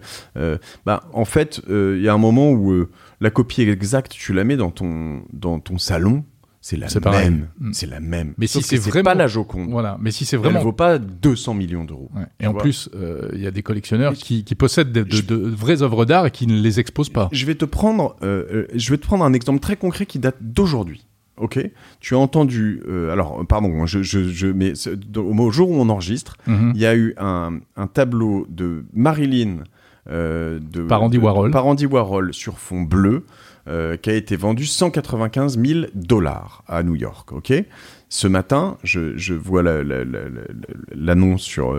[0.85, 2.87] bah, en fait, il y a un moment où
[3.21, 6.25] la copie exacte, tu la mets dans ton, dans ton salon.
[6.61, 7.49] C'est la même.
[7.61, 7.73] Mm.
[7.73, 8.35] C'est la même.
[8.39, 9.71] Mais si c'est vraiment pas la Joconde.
[9.71, 9.99] Voilà.
[10.01, 10.59] Mais si c'est vraiment.
[10.59, 12.11] Elle vaut pas 200 millions d'euros.
[12.39, 12.89] Et en plus,
[13.33, 16.47] il y a des collectionneurs qui, qui, possèdent de, de, vraies œuvres d'art et qui
[16.47, 17.29] ne les exposent pas.
[17.33, 21.07] Je vais te prendre, je vais te prendre un exemple très concret qui date d'aujourd'hui.
[21.39, 21.59] Ok,
[22.01, 22.83] tu as entendu.
[22.89, 24.73] Euh, alors, pardon, je, je, je mais
[25.17, 26.73] au jour où on enregistre, mhm.
[26.75, 29.59] il y a eu un, un, tableau de Marilyn
[30.09, 33.27] de par Andy Warhol, par Andy Warhol sur fond bleu,
[33.67, 37.33] qui a été vendu 195 000 dollars à New York.
[37.33, 37.53] Ok?
[38.09, 39.65] Ce matin, je, je vois
[40.95, 41.75] l'annonce sur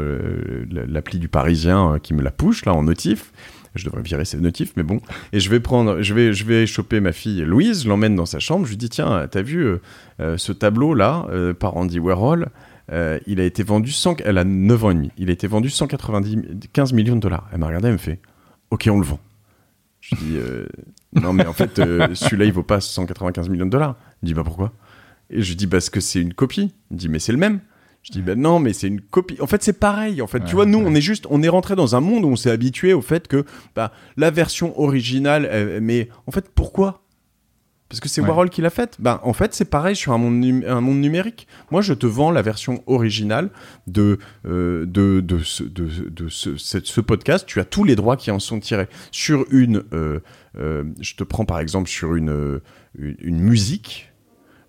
[0.70, 3.32] l'appli du Parisien qui me la push là en notif.
[3.78, 5.00] Je devrais virer ces notifs, mais bon.
[5.34, 8.40] Et je vais prendre, je vais, je vais choper ma fille Louise, l'emmène dans sa
[8.40, 8.66] chambre.
[8.66, 9.82] Je lui dis tiens, t'as vu euh,
[10.20, 12.50] euh, ce tableau là euh, par Andy Warhol
[12.92, 15.12] Il a été vendu 100, elle a 9 ans et demi.
[15.18, 17.48] Il a été vendu 195 millions de dollars.
[17.52, 18.20] Elle m'a regardé, elle me fait
[18.72, 19.20] ok, on le vend.
[20.02, 20.38] Je dis
[21.14, 23.96] non mais en fait celui-là il vaut pas 195 millions de dollars.
[24.24, 24.74] Il dit bah pourquoi?
[25.30, 26.74] Et je dis parce que c'est une copie.
[26.92, 27.60] Il dit mais c'est le même.
[28.08, 29.38] Je dis, ben non, mais c'est une copie.
[29.42, 30.22] En fait, c'est pareil.
[30.22, 32.30] En fait, tu vois, nous, on est juste, on est rentré dans un monde où
[32.30, 33.44] on s'est habitué au fait que
[33.76, 37.04] bah, la version originale, mais en fait, pourquoi?
[37.90, 38.98] Parce que c'est Warhol qui l'a faite.
[39.00, 41.48] Ben, en fait, c'est pareil sur un monde, un monde numérique.
[41.72, 43.50] Moi, je te vends la version originale
[43.88, 47.46] de, euh, de, de, ce, de, de ce, ce, podcast.
[47.48, 48.90] Tu as tous les droits qui en sont tirés.
[49.12, 49.84] Sur une.
[49.94, 50.20] Euh,
[50.58, 52.60] euh, je te prends par exemple sur une,
[52.98, 54.12] une musique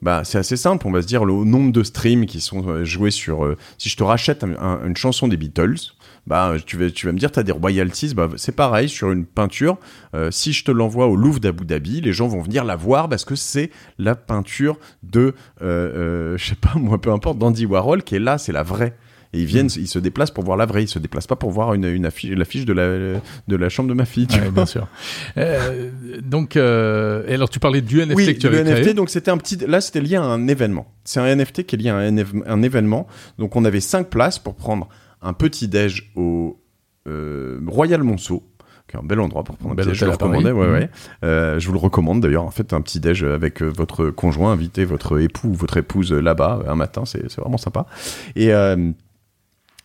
[0.02, 0.86] bah, c'est assez simple.
[0.86, 3.44] On va se dire le nombre de streams qui sont euh, joués sur.
[3.44, 5.94] Euh, si je te rachète une chanson des Beatles,
[6.26, 8.14] bah, tu vas, tu vas me dire, tu as des royalties.
[8.14, 9.78] Bah, c'est pareil sur une peinture.
[10.14, 13.08] Euh, si je te l'envoie au Louvre d'Abu Dhabi, les gens vont venir la voir
[13.08, 18.14] parce que c'est la peinture de, je sais pas moi, peu importe, d'Andy Warhol qui
[18.16, 18.94] est là, c'est la vraie.
[19.32, 19.80] Et ils viennent, mm.
[19.80, 22.06] ils se déplacent pour voir la vraie, ils se déplacent pas pour voir une, une
[22.06, 24.26] affiche, l'affiche de la, de la chambre de ma fille.
[24.26, 24.88] Tu bien sûr.
[25.36, 25.90] Euh,
[26.22, 28.94] donc, euh, et alors tu parlais du NFT oui, que tu du NFT, créé.
[28.94, 30.92] donc c'était un petit, là c'était lié à un événement.
[31.04, 33.06] C'est un NFT qui est lié à un, un, événement.
[33.38, 34.88] Donc on avait cinq places pour prendre
[35.22, 36.60] un petit déj au
[37.06, 38.42] euh, Royal Monceau
[38.88, 39.98] qui est un bel endroit pour prendre un petit déj.
[39.98, 40.86] Je, ouais, ouais.
[40.86, 40.88] Mm.
[41.24, 42.44] Euh, je vous le recommande d'ailleurs.
[42.44, 46.60] En fait, un petit déj avec votre conjoint, invitez votre époux ou votre épouse là-bas
[46.66, 47.86] un matin, c'est vraiment sympa.
[48.34, 48.92] Et euh,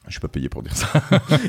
[0.07, 0.91] je suis pas payé pour dire ça.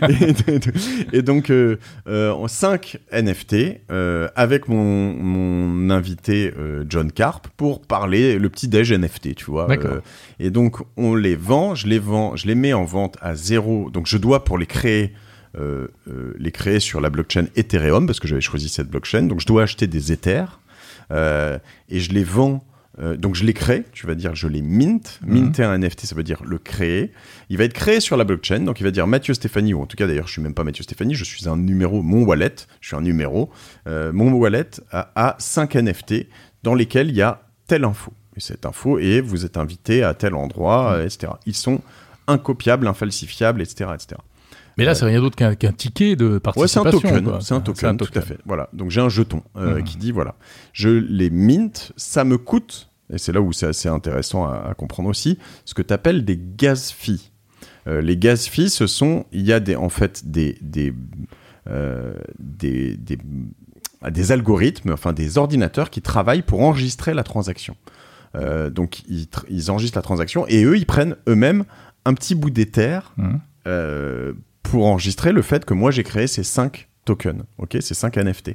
[1.12, 7.82] et, donc, euh, euh, 5 NFT euh, avec mon, mon invité euh, John Carp pour
[7.82, 9.68] parler le petit déj NFT, tu vois.
[9.70, 10.00] Euh,
[10.38, 13.90] et donc, on les vend, je les vends, je les mets en vente à zéro.
[13.90, 15.12] Donc, je dois pour les créer.
[16.36, 19.62] les créer sur la blockchain Ethereum parce que j'avais choisi cette blockchain donc je dois
[19.62, 20.58] acheter des Ethers
[21.12, 22.64] et je les vends
[23.00, 25.20] euh, donc je les crée, tu vas dire je les mint.
[25.26, 25.32] Mhm.
[25.32, 27.12] Minter un NFT, ça veut dire le créer.
[27.48, 29.86] Il va être créé sur la blockchain, donc il va dire Mathieu Stéphanie, ou en
[29.86, 32.54] tout cas d'ailleurs je suis même pas Mathieu Stéphanie, je suis un numéro, mon wallet,
[32.80, 33.50] je suis un numéro.
[33.86, 36.26] Euh, mon wallet a, a 5 NFT
[36.62, 38.12] dans lesquels il y a telle info.
[38.36, 41.06] Et cette info, et vous êtes invité à tel endroit, mhm.
[41.06, 41.32] etc.
[41.46, 41.80] Ils sont
[42.26, 43.90] incopiables, infalsifiables, etc.
[43.94, 44.20] etc.
[44.76, 46.82] Mais là, c'est rien d'autre qu'un ticket de participation.
[46.82, 47.40] Ouais, c'est un token.
[47.40, 48.38] C'est un, token, tout à fait.
[48.44, 48.68] Voilà.
[48.72, 49.84] Donc j'ai un jeton euh, mhm.
[49.84, 50.34] qui dit voilà,
[50.72, 55.08] je les mint, ça me coûte, et c'est là où c'est assez intéressant à, comprendre
[55.08, 57.30] aussi, ce que tu appelles des gaz fees.
[57.86, 60.94] Euh, les gaz fees, ce sont, il y a des, en fait des, des,
[61.68, 63.18] euh, des, des,
[64.10, 67.76] des, algorithmes, enfin des ordinateurs qui travaillent pour enregistrer la transaction.
[68.70, 71.64] donc ils, ils, enregistrent la transaction et eux, ils prennent eux-mêmes
[72.06, 73.12] un petit bout d'éther.
[73.16, 73.36] Mmh
[74.64, 78.48] pour enregistrer le fait que moi j'ai créé ces 5 tokens, ok, ces 5 NFT.
[78.48, 78.54] Le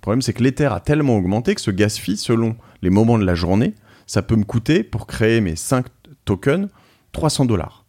[0.00, 3.26] problème c'est que l'Ether a tellement augmenté que ce gas fee, selon les moments de
[3.26, 3.74] la journée,
[4.06, 5.84] ça peut me coûter pour créer mes 5
[6.24, 6.68] tokens
[7.12, 7.84] 300 dollars.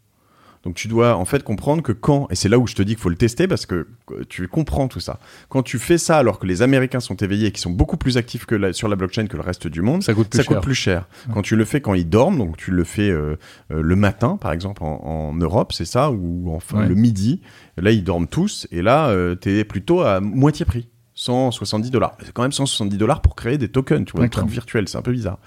[0.63, 2.93] Donc tu dois en fait comprendre que quand, et c'est là où je te dis
[2.93, 3.87] qu'il faut le tester parce que
[4.27, 7.51] tu comprends tout ça, quand tu fais ça alors que les Américains sont éveillés et
[7.51, 10.13] qui sont beaucoup plus actifs que sur la blockchain que le reste du monde, ça
[10.13, 10.29] coûte
[10.61, 11.07] plus, cher.
[11.33, 13.37] Quand tu le fais quand ils dorment, donc tu le fais euh,
[13.71, 17.41] euh, le matin par exemple en, Europe, c'est ça, ou enfin le midi,
[17.77, 20.89] là ils dorment tous et là euh, tu es plutôt à moitié prix.
[21.13, 22.15] 170 dollars.
[22.23, 24.97] C'est quand même 170 dollars pour créer des tokens, tu vois, des trucs virtuels, c'est
[24.97, 25.39] un peu bizarre.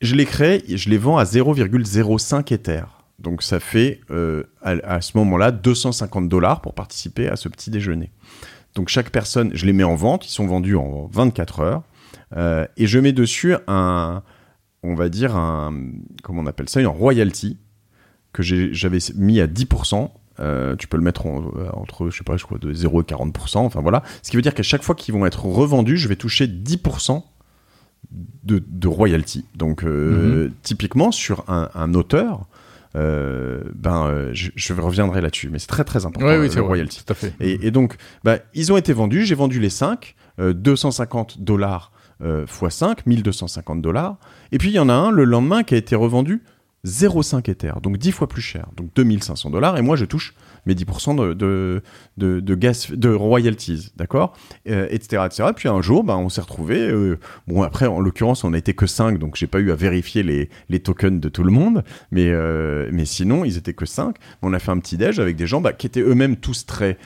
[0.00, 2.84] Je les crée, je les vends à 0,05 Ether.
[3.18, 8.10] Donc ça fait euh, à, ce moment-là 250 dollars pour participer à ce petit déjeuner.
[8.74, 11.82] Donc chaque personne, je les mets en vente, ils sont vendus en 24 heures,
[12.36, 14.22] euh, et je mets dessus un,
[14.82, 15.72] on va dire un,
[16.22, 17.58] comment on appelle ça, une royalty
[18.32, 20.10] que j'avais mis à 10%.
[20.40, 23.58] Euh, tu peux le mettre entre, je sais pas, je crois de 0 et 40%.
[23.58, 24.02] Enfin voilà.
[24.22, 27.22] Ce qui veut dire qu'à chaque fois qu'ils vont être revendus, je vais toucher 10%
[28.10, 29.44] de, de royalty.
[29.54, 30.50] Donc mhm.
[30.62, 32.48] typiquement sur un, un auteur,
[32.94, 36.28] ben, euh, je, reviendrai là-dessus, mais c'est très très important.
[36.28, 37.04] Oui, oui, c'est royalty.
[37.04, 37.34] Tout à fait.
[37.40, 39.24] Et, donc, ben, ils ont été vendus.
[39.24, 44.16] J'ai vendu les 5, 250 euh, dollars x 5, 1250 dollars.
[44.52, 46.42] Et puis il y en a un le lendemain qui a été revendu
[46.86, 49.76] 0,5 Ether, donc 10 fois plus cher, donc 2500 dollars.
[49.76, 50.34] Et moi, je touche
[50.66, 51.82] mais 10% de, de,
[52.16, 54.36] de, de gas, de royalties, d'accord,
[54.68, 55.50] euh, etc., etc.
[55.54, 56.80] Puis un jour, bah, on s'est retrouvé.
[56.80, 60.22] euh, bon, après, en l'occurrence, on été que 5, donc j'ai pas eu à vérifier
[60.22, 64.16] les, les tokens de tout le monde, mais, euh, mais sinon, ils étaient que 5.
[64.42, 66.98] On a fait un petit déj avec des gens bah, qui étaient eux-mêmes tous très.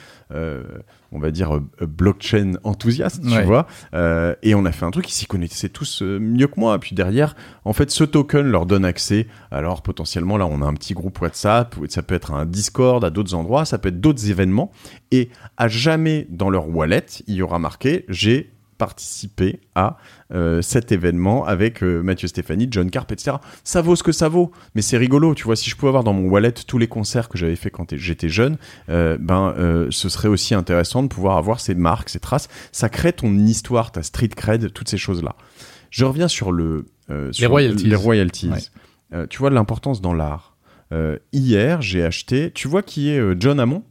[1.11, 3.67] On va dire euh, blockchain enthousiaste, tu vois.
[3.93, 6.79] Euh, et on a fait un truc, ils s'y connaissaient tous euh, mieux que moi.
[6.79, 9.27] Puis derrière, en fait, ce token leur donne accès.
[9.51, 13.09] Alors potentiellement, là, on a un petit groupe WhatsApp, ça peut être un Discord à
[13.09, 14.71] d'autres endroits, ça peut être d'autres événements.
[15.11, 19.97] Et à jamais dans leur wallet, il y aura marqué j'ai participé à
[20.33, 23.37] euh, cet événement avec euh, Mathieu Stéphanie, John Carp, etc.
[23.63, 25.55] Ça vaut ce que ça vaut, mais c'est rigolo, tu vois.
[25.55, 28.29] Si je pouvais avoir dans mon wallet tous les concerts que j'avais fait quand j'étais
[28.29, 28.57] jeune,
[28.89, 29.53] euh, ben
[29.91, 32.47] ce serait aussi intéressant de pouvoir avoir ces marques, ces traces.
[32.71, 35.35] Ça crée ton histoire, ta street cred, toutes ces choses-là.
[35.91, 36.85] Je reviens sur le
[37.31, 37.85] sur royalties.
[37.85, 38.49] Les royalties.
[39.11, 39.27] Ouais.
[39.27, 40.55] Tu vois de l'importance dans l'art.
[41.33, 42.51] Hier, j'ai acheté.
[42.51, 43.83] Tu vois qui est John Hammond?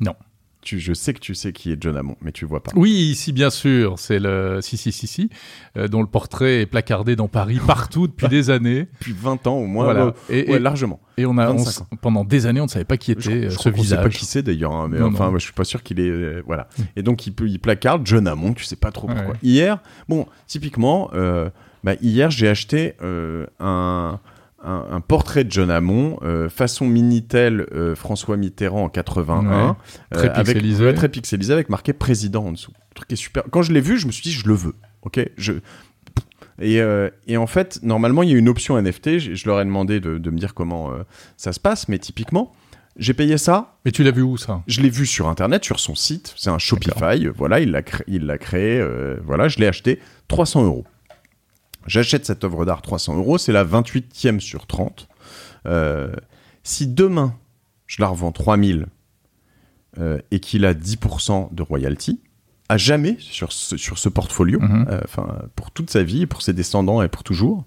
[0.00, 0.16] Non.
[0.64, 2.72] Tu, je sais que tu sais qui est John Hammond, mais tu vois pas.
[2.74, 5.28] Oui, ici bien sûr, c'est le si si si si,
[5.76, 8.88] euh, dont le portrait est placardé dans Paris partout depuis des années.
[8.98, 10.06] Depuis 20 ans au moins, Voilà.
[10.06, 11.00] ouais, Et, ouais, et- largement.
[11.18, 11.86] et on a on 25 s- ans.
[12.00, 13.82] pendant des années, on ne savait pas qui Je, était euh, je ce crois qu'on
[13.82, 14.18] sait pas visage.
[14.20, 15.38] qui c'est d'ailleurs, hein, mais Non, enfin, non.
[15.38, 16.08] je suis pas sûr qu'il est.
[16.08, 16.68] euh, voilà.
[16.96, 19.26] Et donc, il, peut, il placarde John Hammond, tu sais pas trop pourquoi.
[19.32, 19.38] Ouais.
[19.42, 21.50] Hier, bon, typiquement, euh,
[21.84, 24.18] bah, hier, j'ai acheté euh, un,
[24.64, 29.68] un, un portrait de John Hammond, euh, façon Minitel euh, François Mitterrand en 81.
[29.68, 29.74] Ouais.
[30.12, 30.84] Très avec, pixelisé.
[30.84, 32.72] ouais, très pixelisé, avec marqué président en dessous.
[32.90, 33.42] Le truc est super.
[33.50, 34.74] Quand je l'ai vu, je me suis dit, je le veux.
[35.02, 35.52] Ok je...
[36.60, 39.18] Et, euh, et en fait, normalement, il y a une option NFT.
[39.18, 41.02] Je, je leur ai demandé de, de me dire comment euh,
[41.36, 42.52] ça se passe, mais typiquement,
[42.96, 43.74] j'ai payé ça.
[43.84, 44.62] Mais tu l'as vu où ça?
[44.68, 46.32] Je l'ai vu sur internet, sur son site.
[46.36, 47.26] C'est un Shopify.
[47.36, 48.78] Voilà, il l'a cré- il l'a créé.
[48.80, 49.98] euh, voilà, je l'ai acheté
[50.28, 50.84] 300 euros.
[51.86, 53.38] J'achète cette œuvre d'art 300 euros.
[53.38, 55.08] C'est la 28e sur 30.
[55.66, 56.12] Euh,
[56.62, 57.34] si demain,
[57.86, 58.86] je la revends 3000
[59.98, 62.20] euh, et qu'il a 10% de royalty,
[62.68, 64.86] à jamais sur ce, sur ce portfolio, Mhm.
[64.88, 67.64] euh, enfin pour toute sa vie, pour ses descendants et pour toujours,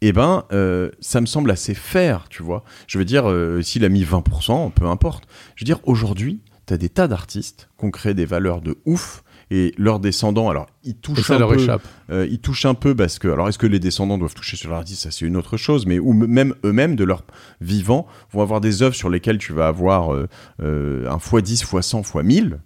[0.00, 2.64] eh ben euh, ça me semble assez fair, tu vois.
[2.86, 5.24] Je veux dire, euh, s'il a mis 20%, peu importe.
[5.56, 8.78] Je veux dire, aujourd'hui, tu as des tas d'artistes qui ont créé des valeurs de
[8.86, 11.82] ouf et leurs descendants, alors ils touchent ça un leur peu, échappe.
[12.10, 14.70] euh, ils touchent un peu parce que, alors est-ce que les descendants doivent toucher sur
[14.70, 17.24] l'artiste Ça c'est une autre chose, mais ou même eux-mêmes de leur
[17.60, 20.28] vivant vont avoir des œuvres sur lesquelles tu vas avoir euh,
[20.62, 22.58] euh, un x10, x100, x1000.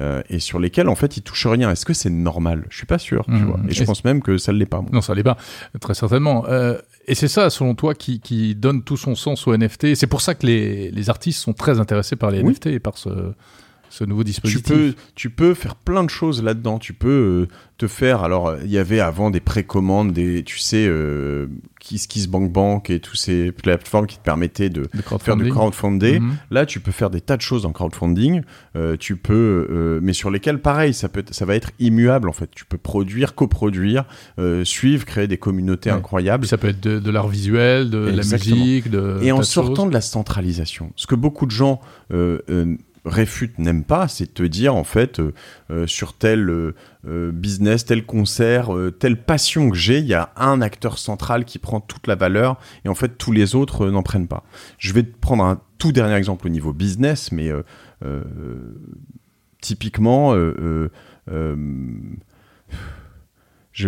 [0.00, 1.70] euh, et sur lesquelles en fait ils touchent rien.
[1.70, 2.66] Est-ce que c'est normal?
[2.70, 3.44] Je suis pas sûr, tu Mhm.
[3.46, 3.60] vois.
[3.68, 4.80] Et je pense même que ça ne l'est pas.
[4.82, 4.90] moi.
[4.92, 5.36] Non, ça l'est pas,
[5.80, 6.44] très certainement.
[6.46, 9.94] Euh, et c'est ça, selon toi, qui, qui donne tout son sens aux NFT.
[9.94, 12.52] C'est pour ça que les, les artistes sont très intéressés par les Oui.
[12.52, 13.08] NFT et par ce,
[13.90, 14.62] ce nouveau Tu dispositif.
[14.66, 16.78] peux, tu peux faire plein de choses là-dedans.
[16.78, 18.22] Tu peux euh, te faire.
[18.22, 21.46] Alors, il y avait avant des précommandes, des, tu sais, euh,
[21.80, 25.48] Kiss Kiss Bank Bank et tous ces plateformes qui te permettaient de de faire du
[25.50, 26.20] crowdfunding.
[26.20, 26.36] Mhm.
[26.50, 28.42] Là, tu peux faire des tas de choses en crowdfunding.
[28.76, 32.32] Euh, tu peux, euh, mais sur lesquelles, pareil, ça peut, ça va être immuable en
[32.32, 32.50] fait.
[32.54, 34.04] Tu peux produire, coproduire,
[34.64, 35.96] suivre, créer des communautés Ouais.
[35.96, 36.42] incroyables.
[36.42, 39.86] Puis ça peut être de, de l'art visuel, de la musique, de Et en sortant
[39.86, 41.80] de la centralisation, ce que beaucoup de gens
[43.04, 45.32] réfutent, n'aiment pas, c'est te dire en fait euh,
[45.70, 50.60] euh, sur tel euh, business, tel concert, telle passion que j'ai, il y a un
[50.60, 54.28] acteur central qui prend toute la valeur et en fait tous les autres n'en prennent
[54.28, 54.44] pas.
[54.78, 57.50] Je vais prendre un tout dernier exemple au niveau business, mais
[59.60, 60.88] typiquement, je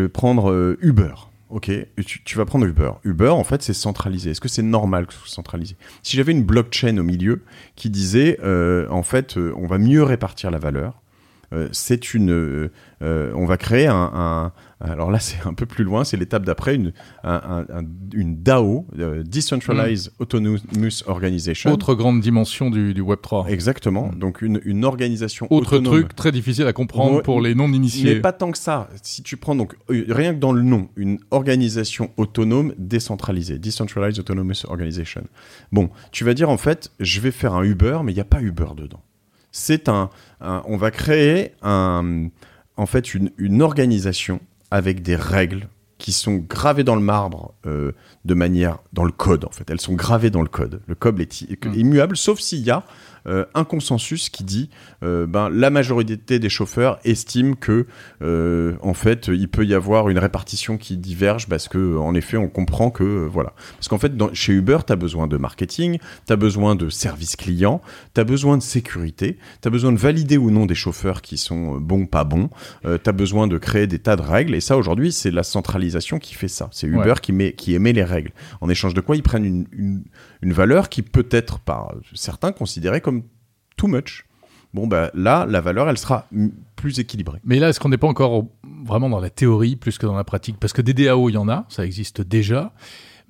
[0.01, 1.15] vais prendre Uber.
[1.51, 1.71] Ok,
[2.07, 2.93] tu, vas prendre Uber.
[3.03, 4.31] Uber, en fait, c'est centralisé.
[4.31, 5.77] Est-ce que c'est normal que ce soit centralisé?
[6.03, 7.43] Si j'avais une blockchain au milieu
[7.75, 11.03] qui disait, euh, en fait, euh, on va mieux répartir la valeur,
[11.73, 12.71] c'est une, euh,
[13.03, 16.45] euh, on va créer un, un- alors là, c'est un peu plus loin, c'est l'étape
[16.47, 16.93] d'après, une,
[17.25, 21.73] un- un- un- une DAO, euh, Decentralized Autonomous Organization.
[21.73, 23.49] Autre grande dimension du, du Web3.
[23.49, 24.11] Exactement.
[24.17, 25.93] Donc une, une organisation Autre autonome.
[25.93, 28.15] truc très difficile à comprendre pour les non-initiés.
[28.15, 28.89] Mais pas tant que ça.
[29.03, 34.19] Si tu prends donc euh, rien que dans le nom, une organisation autonome décentralisée, Decentralized
[34.21, 35.25] Autonomous Organization.
[35.73, 38.25] Bon, tu vas dire en fait, je vais faire un Uber, mais il n'y a
[38.25, 39.01] pas Uber dedans.
[39.53, 40.11] C'est un,
[40.41, 42.29] un- on va créer un,
[42.77, 47.93] en fait une, une organisation avec des règles qui sont gravées dans le marbre euh,
[48.25, 49.69] de manière dans le code en fait.
[49.71, 50.81] Elles sont gravées dans le code.
[50.87, 51.75] Le code est i- Mm.
[51.75, 52.85] immuable, sauf s'il y a
[53.27, 54.71] euh, un consensus qui dit
[55.03, 57.87] euh, ben la majorité des chauffeurs estiment que
[58.23, 62.37] euh, en fait il peut y avoir une répartition qui diverge parce que en effet
[62.37, 63.53] on comprend que euh, voilà.
[63.77, 66.89] Parce qu'en fait dans- chez Uber tu as besoin de marketing tu as besoin de
[66.89, 67.81] service client
[68.15, 71.37] tu as besoin de sécurité tu as besoin de valider ou non des chauffeurs qui
[71.39, 72.51] sont bons pas bons
[72.85, 74.55] tu as besoin de créer des tas de règles.
[74.55, 76.69] Et ça aujourd'hui c'est la centralisation qui fait ça.
[76.73, 77.15] C'est Uber Ouais.
[77.21, 78.33] qui met qui émet les règles.
[78.61, 80.05] En échange de quoi ils prennent une, une,
[80.43, 83.10] une valeur qui peut être par certains considérée comme
[83.77, 84.27] too much,
[84.75, 86.27] bon bah là, la valeur, elle sera
[86.77, 87.41] plus équilibrée.
[87.45, 88.47] Mais là, est-ce qu'on n'est pas encore
[88.85, 90.57] vraiment dans la théorie plus que dans la pratique?
[90.59, 92.73] Parce que des DAO, il y en a, ça existe déjà.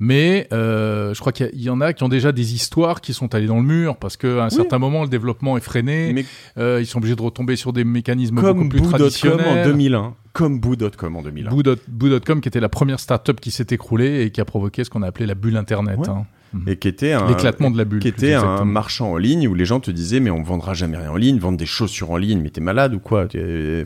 [0.02, 3.34] Mais euh, je crois qu'il y, en a qui ont déjà des histoires qui sont
[3.34, 6.14] allées dans le mur parce qu'à un certain moment, le développement est freiné.
[6.14, 6.24] Mais
[6.56, 9.46] euh, ils sont obligés de retomber sur des mécanismes beaucoup plus traditionnels.
[9.46, 11.50] en 2001 comme Boo.com en 2001.
[11.88, 15.02] Boo.com qui était la première startup qui s'est écroulée et qui a provoqué ce qu'on
[15.02, 16.08] a appelé la bulle Internet.
[16.08, 16.24] Hein.
[16.52, 16.68] Mhm.
[16.68, 19.54] et qui était un l'éclatement de la bulle, qui était un marchand en ligne où
[19.54, 22.16] les gens te disaient mais on vendra jamais rien en ligne, vendre des chaussures en
[22.16, 23.28] ligne, mais t'es malade ou quoi?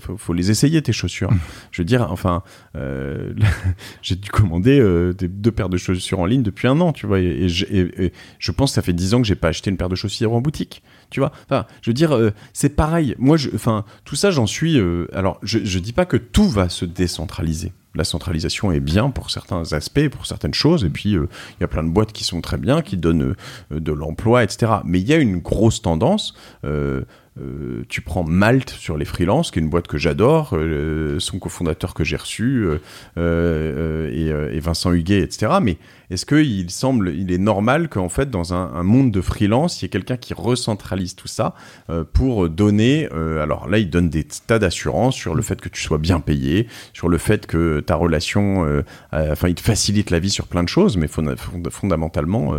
[0.00, 1.31] Faut, faut les essayer tes chaussures.
[1.31, 1.38] Mhm.
[1.70, 2.42] Je veux dire, enfin,
[2.77, 3.33] euh,
[4.03, 7.07] j'ai dû commander euh, des, deux paires de chaussures en ligne depuis un an, tu
[7.07, 9.88] vois, et, je pense que ça fait dix ans que j'ai pas acheté une paire
[9.88, 11.32] de chaussures en boutique, tu vois.
[11.44, 13.14] Enfin, je veux dire, euh, c'est pareil.
[13.18, 14.80] Moi, enfin, tout ça, j'en suis.
[15.12, 19.30] alors, je, je dis pas que tout va se décentraliser la centralisation est bien pour
[19.30, 22.24] certains aspects, pour certaines choses, et puis euh, il y a plein de boîtes qui
[22.24, 23.34] sont très bien, qui donnent
[23.72, 24.72] euh, de l'emploi, etc.
[24.84, 26.34] Mais il y a une grosse tendance.
[26.64, 27.02] Euh,
[27.40, 31.40] euh, tu prends Malte sur les freelances, qui est une boîte que j'adore, euh, son
[31.40, 32.64] cofondateur que j'ai reçu,
[33.18, 35.54] euh, et, Vincent Huguet, etc.
[35.60, 35.78] Mais
[36.14, 39.87] est-ce qu'il semble, il est normal qu'en fait, dans un, monde de freelance, il y
[39.87, 41.55] ait quelqu'un qui recentralise tout ça
[42.12, 45.98] pour donner, alors là, il donne des tas d'assurances sur le fait que tu sois
[45.98, 50.46] bien payé, sur le fait que ta relation, enfin, il te facilite la vie sur
[50.46, 52.55] plein de choses, mais fondamentalement,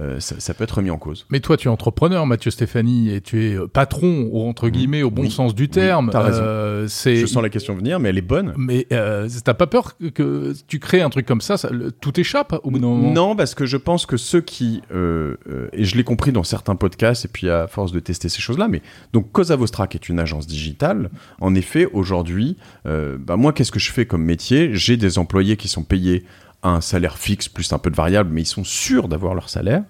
[0.00, 1.26] euh, ça, peut être remis en cause.
[1.30, 4.70] Mais toi, tu es entrepreneur, Mathieu Stéphanie, et tu es euh, patron, entre mmh.
[4.70, 6.10] guillemets, au bon sens du terme.
[6.14, 6.42] Oui, raison.
[6.42, 8.54] Euh, Je sens la question venir, mais elle est bonne.
[8.56, 12.58] Mais euh, t'as pas peur que tu crées un truc comme ça, ça tout échappe
[12.62, 16.32] au bout d'un Non, parce que je pense que ceux qui, et je l'ai compris
[16.32, 19.86] dans certains podcasts, et puis à force de tester ces choses-là, mais donc Cosa Vostra,
[19.86, 24.24] qui est une agence digitale, en effet, aujourd'hui, bah moi, qu'est-ce que je fais comme
[24.24, 24.70] métier?
[24.72, 26.24] J'ai des employés qui sont payés
[26.62, 29.84] un salaire fixe plus un peu de variable, mais ils sont sûrs d'avoir leur salaire.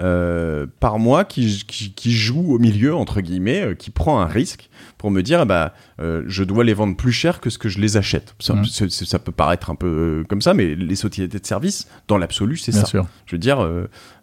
[0.00, 4.68] Euh, par mois qui, qui, joue au milieu, entre guillemets, euh, qui prend un risque
[5.04, 7.78] pour me dire, bah, euh, je dois les vendre plus cher que ce que je
[7.78, 8.34] les achète.
[8.38, 9.18] Ça, mmh.
[9.22, 12.86] peut paraître un peu comme ça, mais les sociétés de services, dans l'absolu, c'est ça.
[12.86, 13.06] Sûr.
[13.26, 13.68] Je veux dire,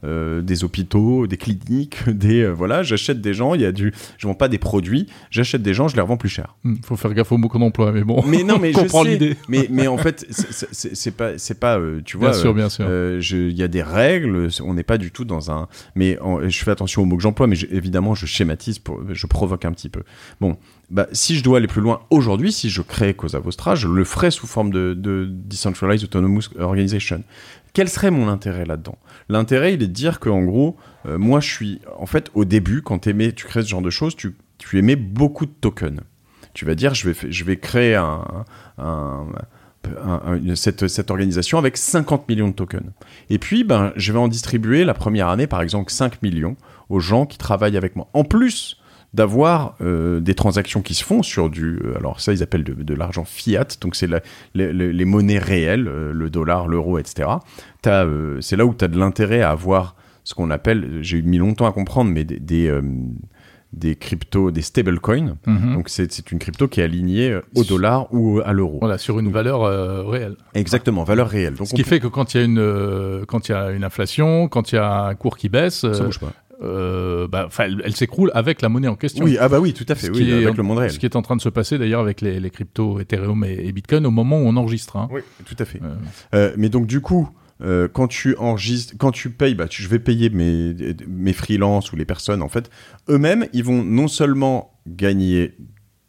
[0.03, 4.33] des hôpitaux, des cliniques, des voilà, j'achète des gens, il y a du, je vends
[4.33, 6.55] pas des produits, j'achète des gens, je les revends plus cher.
[6.65, 8.23] Il mmh, faut faire gaffe au mot qu'on emploie, mais bon.
[8.25, 9.37] Mais non, mais je comprends l'idée.
[9.49, 12.87] Mais, mais en fait, c'est pas, c'est pas, tu vois, bien sûr, bien sûr.
[12.89, 16.17] Il y a des règles, on n'est pas du tout dans un mais
[16.47, 19.71] je fais attention aux mots que j'emploie, mais évidemment, je schématise, pour, je provoque un
[19.71, 20.01] petit peu.
[20.39, 20.57] Bon,
[20.91, 24.03] bah, si je dois aller plus loin aujourd'hui, si je crée Cosa Vostra, je le
[24.03, 27.23] ferai sous forme de, Decentralized Autonomous Organization.
[27.73, 28.97] Quel serait mon intérêt là-dedans?
[29.29, 31.79] L'intérêt, il est de dire qu'en gros, euh, moi, je suis.
[31.97, 34.97] En fait, au début, quand aimais, tu crées ce genre de choses, tu, tu émets
[34.97, 36.01] beaucoup de tokens.
[36.53, 37.97] Tu vas dire, je vais, je vais créer
[40.55, 42.91] cette, cette, organisation avec 50 millions de tokens.
[43.29, 46.57] Et puis, ben, je vais en distribuer la première année, par exemple, 5 millions
[46.89, 48.09] aux gens qui travaillent avec moi.
[48.13, 48.80] En plus
[49.13, 51.79] d'avoir euh, des transactions qui se font sur du...
[51.83, 54.09] Euh, alors ça, ils appellent de, l'argent fiat, donc c'est
[54.53, 57.29] les monnaies réelles, euh, le dollar, l'euro, etc.
[57.83, 61.65] c'est là où tu as de l'intérêt à avoir ce qu'on appelle, j'ai mis longtemps
[61.65, 62.71] à comprendre, mais des
[63.73, 65.37] des cryptos, des stablecoins.
[65.47, 65.75] Mhm.
[65.75, 68.79] Donc c'est une crypto qui est alignée au dollar ou à l'euro.
[68.81, 69.61] Voilà, sur une valeur
[70.09, 70.35] réelle.
[70.53, 71.55] Exactement, valeur réelle.
[71.55, 73.85] Donc Ce qui fait que quand il y a une quand il y a une
[73.85, 76.33] inflation, quand il y a un cours qui baisse, ça bouge pas.
[76.61, 79.25] Bah, elle, s'écroule avec la monnaie en question.
[79.25, 80.91] Oui, ah bah oui, tout à fait, oui, avec le monde réel.
[80.91, 83.71] Ce qui est en train de se passer d'ailleurs avec les, les, cryptos Ethereum et,
[83.71, 84.97] Bitcoin au moment où on enregistre.
[84.97, 85.09] Hein.
[85.11, 85.81] Oui, tout à fait.
[86.57, 87.29] mais donc du coup,
[87.63, 90.75] euh, quand tu enregistres, quand tu payes, bah, tu, je vais payer mes,
[91.07, 92.69] mes freelances ou les personnes, en fait,
[93.09, 95.55] eux-mêmes, ils vont non seulement gagner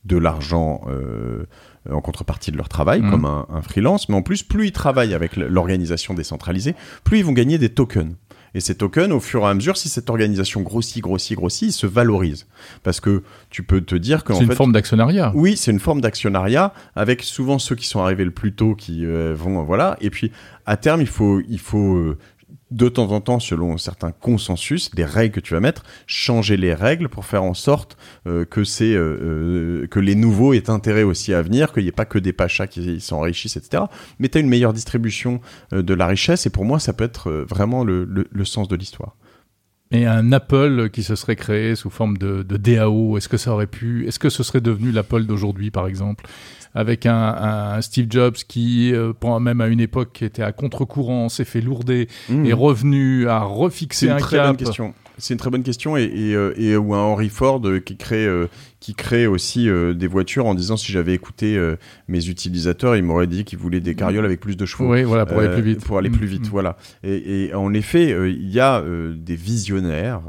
[0.05, 1.45] de l'argent euh,
[1.91, 3.11] en contrepartie de leur travail, mmh.
[3.11, 7.25] comme un, un, freelance, mais en plus, plus ils travaillent avec l'organisation décentralisée, plus ils
[7.25, 8.15] vont gagner des tokens.
[8.55, 11.73] Et ces tokens, au fur et à mesure, si cette organisation grossit, grossit, grossit, ils
[11.73, 12.47] se valorisent.
[12.83, 14.35] Parce que tu peux te dire fait...
[14.35, 15.33] C'est une forme d'actionnariat.
[15.35, 19.07] Oui, c'est une forme d'actionnariat, avec souvent ceux qui sont arrivés le plus tôt qui
[19.07, 19.63] euh, vont...
[19.63, 19.97] Voilà.
[20.01, 20.33] Et puis,
[20.67, 22.19] à terme, il faut, il faut euh,
[22.73, 26.75] de temps en temps, selon certains consensus, des règles que tu vas mettre, changer les
[26.75, 31.35] règles pour faire en sorte euh, que euh, euh, que les nouveaux aient intérêt aussi
[31.35, 33.85] à venir, qu'il n'y ait pas que des pachas qui s'enrichissent, etc.
[34.19, 37.31] Mais tu as une meilleure distribution de la richesse et pour moi, ça peut être
[37.49, 39.17] vraiment le, le sens de l'histoire.
[39.93, 43.53] Et un Apple qui se serait créé sous forme de, de DAO, est-ce que ça
[43.53, 46.25] aurait pu, est-ce que ce serait devenu l'Apple d'aujourd'hui, par exemple,
[46.75, 51.45] avec un, un, Steve Jobs qui, euh, même à une époque, était à contre-courant, s'est
[51.45, 52.47] fait lourder, mmh.
[52.47, 54.47] est revenu à refixer un une très cap.
[54.49, 54.95] Bonne question.
[55.19, 58.29] c'est une très bonne question et, et, et, ou un Henry Ford qui crée
[58.81, 61.61] qui crée aussi des voitures en disant si j'avais écouté
[62.09, 64.91] mes utilisateurs, ils m'auraient dit qu'ils voulaient des carrioles avec plus de chevaux.
[64.91, 65.85] Oui, voilà, pour aller plus vite.
[65.85, 66.77] Pour aller plus vite, voilà.
[67.05, 70.23] Et, et, en effet, il y a des visionnaires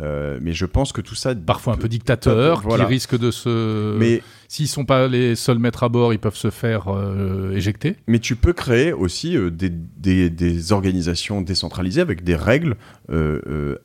[0.00, 1.34] euh, mais je pense que tout ça.
[1.34, 3.96] Parfois un peu dictateur, qui risque de se.
[3.96, 7.96] Mais s'ils sont pas les seuls maîtres à bord, ils peuvent se faire euh, éjecter.
[8.06, 12.76] Mais tu peux créer aussi euh, des, des, des, organisations décentralisées avec des règles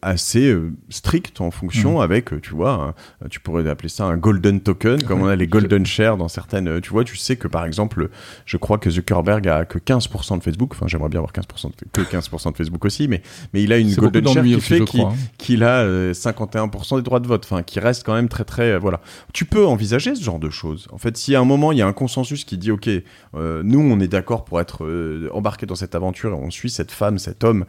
[0.01, 0.55] assez
[0.89, 2.01] strictes en fonction mmh.
[2.01, 2.95] avec, tu vois,
[3.29, 6.81] tu pourrais appeler ça un golden token, comme on a les golden shares dans certaines.
[6.81, 8.09] Tu vois, tu sais que par exemple,
[8.45, 10.71] je crois que Zuckerberg a que 15% de Facebook.
[10.73, 13.21] Enfin, j'aimerais bien avoir 15% de, que 15% de Facebook aussi, mais
[13.53, 15.13] mais il a une golden share qui fait hein.
[15.37, 18.79] qu'il a 51% des droits de vote, enfin qui reste quand même très très euh,
[18.79, 18.99] voilà.
[19.33, 20.87] Tu peux envisager ce genre de choses.
[20.91, 22.89] En fait, si à un moment il y a un consensus qui dit ok,
[23.35, 26.69] euh, nous on est d'accord pour être euh, embarqué dans cette aventure et on suit
[26.69, 27.65] cette femme, cet homme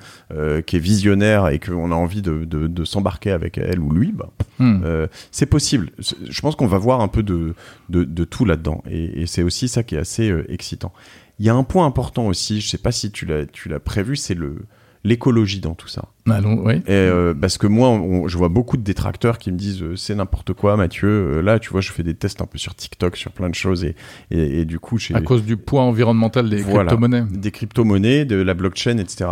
[0.66, 4.30] qui est visionnaire et qu'on a envie de, de, s'embarquer avec elle ou lui, bah,
[4.58, 5.06] hmm.
[5.30, 5.90] c'est possible.
[5.98, 7.54] Je pense qu'on va voir un peu de,
[7.88, 10.92] de, tout là-dedans et, et c'est aussi ça qui est assez excitant.
[11.38, 14.34] Il y a un point important aussi, je sais pas si tu l'as prévu, c'est
[14.34, 14.66] le
[15.04, 16.04] l'écologie dans tout ça.
[16.30, 16.74] Allons, oui.
[16.86, 20.14] Et, euh, parce que moi, je vois beaucoup de détracteurs qui me disent euh, c'est
[20.14, 21.08] n'importe quoi, Mathieu.
[21.08, 23.54] Euh, là, tu vois, je fais des tests un peu sur TikTok, sur plein de
[23.54, 23.96] choses, et,
[24.30, 28.98] et, du coup, à cause du poids environnemental des crypto-monnaies, des crypto-monnaies, de la blockchain,
[28.98, 29.30] etc.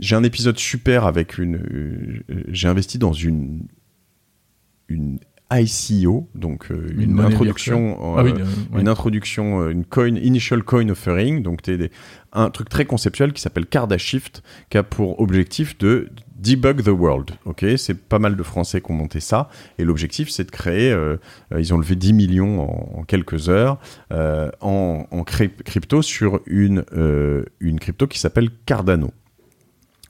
[0.00, 2.22] j'ai un épisode super avec une.
[2.48, 3.60] j'ai investi dans une
[5.50, 8.44] ICO, donc euh, une, introduction, ah euh,
[8.78, 11.90] une introduction, euh, une coin, initial coin offering, donc des,
[12.34, 17.30] un truc très conceptuel qui s'appelle Cardashift, qui a pour objectif de debug the world.
[17.46, 20.94] Ok, c'est pas mal de Français qui ont monté ça, et l'objectif c'est de créer.
[21.58, 23.78] ils ont levé 10 millions en, quelques heures
[24.10, 26.84] en, en crypto sur une
[27.60, 29.12] une crypto qui s'appelle Cardano.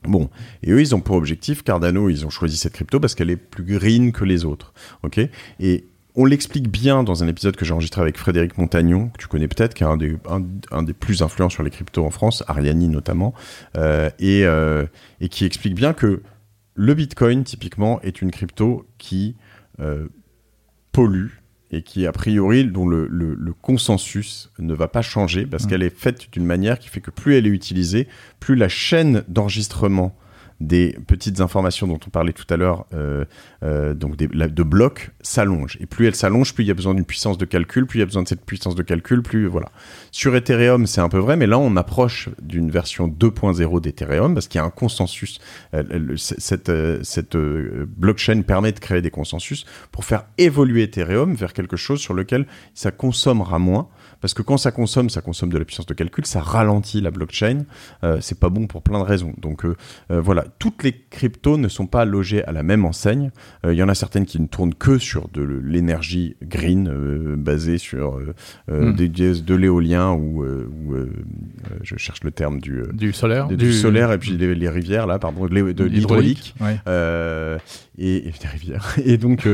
[0.05, 0.30] Bon,
[0.62, 3.36] et eux, ils ont pour objectif, Cardano, ils ont choisi cette crypto parce qu'elle est
[3.36, 4.72] plus green que les autres.
[5.03, 5.20] Ok?
[5.61, 5.84] Et
[6.14, 9.46] on l'explique bien dans un épisode que j'ai enregistré avec Frédéric Montagnon, que tu connais
[9.46, 9.96] peut-être, qui est un
[10.82, 13.34] des, plus influents sur les cryptos en France, Ariani notamment,
[13.76, 14.84] euh, et, euh,
[15.20, 16.22] et, qui explique bien que
[16.74, 19.36] le Bitcoin, typiquement, est une crypto qui
[19.80, 20.09] euh,
[20.90, 21.28] pollue
[21.70, 25.68] et qui a priori dont le, le, le, consensus ne va pas changer parce mmh.
[25.68, 28.08] qu'elle est faite d'une manière qui fait que plus elle est utilisée,
[28.40, 30.16] plus la chaîne d'enregistrement
[30.61, 33.24] des petites informations dont on parlait tout à l'heure, euh,
[33.62, 35.76] euh, donc de blocs, s'allonge.
[35.80, 38.00] Et plus elle s'allonge, plus il y a besoin d'une puissance de calcul, plus il
[38.00, 39.70] y a besoin de cette puissance de calcul, plus voilà.
[40.11, 44.48] Sur Ethereum, c'est un peu vrai, mais là on approche d'une version 2.0 d'Ethereum parce
[44.48, 45.40] qu'il y a un consensus.
[46.16, 51.76] cette euh, cette blockchain permet de créer des consensus pour faire évoluer Ethereum vers quelque
[51.76, 53.88] chose sur lequel ça consommera moins
[54.20, 57.10] parce que quand ça consomme, ça consomme de la puissance de calcul, ça ralentit la
[57.10, 57.64] blockchain,
[58.04, 59.32] euh, c'est pas bon pour plein de raisons.
[59.38, 59.76] Donc euh,
[60.10, 63.30] euh, voilà, toutes les cryptos ne sont pas logées à la même enseigne.
[63.64, 68.18] Il y en a certaines qui ne tournent que sur de l'énergie green, basée sur
[68.68, 68.92] hmm.
[68.92, 70.44] des, de l'éolien ou,
[71.82, 75.46] je cherche le terme du du solaire, du, solaire et puis les, rivières là, pardon,
[75.46, 76.54] de l'hydraulique.
[78.00, 78.94] Et, et, des rivières.
[79.04, 79.48] Et donc,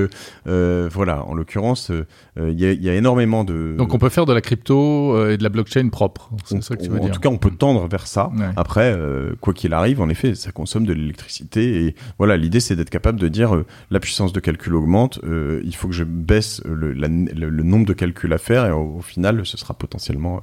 [0.44, 1.90] voilà, en l'occurrence,
[2.36, 3.74] il y, y, a énormément de.
[3.76, 6.30] Donc, on peut faire de la crypto euh, et de la blockchain propre.
[6.44, 7.10] C'est ça que tu veux dire.
[7.10, 8.30] En tout cas, on peut tendre vers ça.
[8.56, 11.86] Après, euh, quoi qu'il arrive, en effet, ça consomme de l'électricité.
[11.86, 15.74] Et voilà, l'idée, c'est d'être capable de dire euh, la puissance de calcul augmente, il
[15.74, 19.56] faut que je baisse le, le, nombre de calculs à faire, et au, final, ce
[19.56, 20.42] sera potentiellement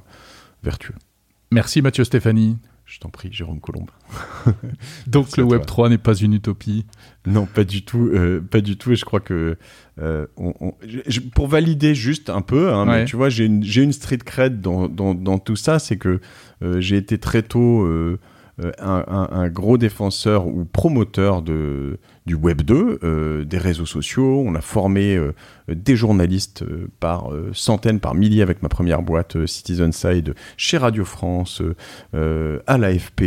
[0.62, 0.94] vertueux.
[1.50, 2.58] Merci Mathieu Stéphanie.
[2.84, 3.90] Je t'en prie, Jérôme Colombe.
[5.06, 6.84] Donc le Web 3 n'est pas une utopie.
[7.26, 8.10] Non, pas du tout,
[8.50, 8.92] pas du tout.
[8.92, 9.56] Et je crois que
[10.00, 10.26] euh,
[11.34, 14.88] pour valider juste un peu, hein, mais tu vois, j'ai une, une street cred dans,
[14.88, 16.20] dans, dans tout ça, c'est que
[16.62, 18.18] euh, j'ai été très tôt euh,
[18.78, 24.42] un, un, un, gros défenseur ou promoteur de, du Web 2, euh, des réseaux sociaux.
[24.46, 25.34] On a formé euh,
[25.68, 31.04] des journalistes euh, par centaines, par milliers avec ma première boîte Citizen Side chez Radio
[31.04, 31.62] France,
[32.12, 33.22] à l'AFP,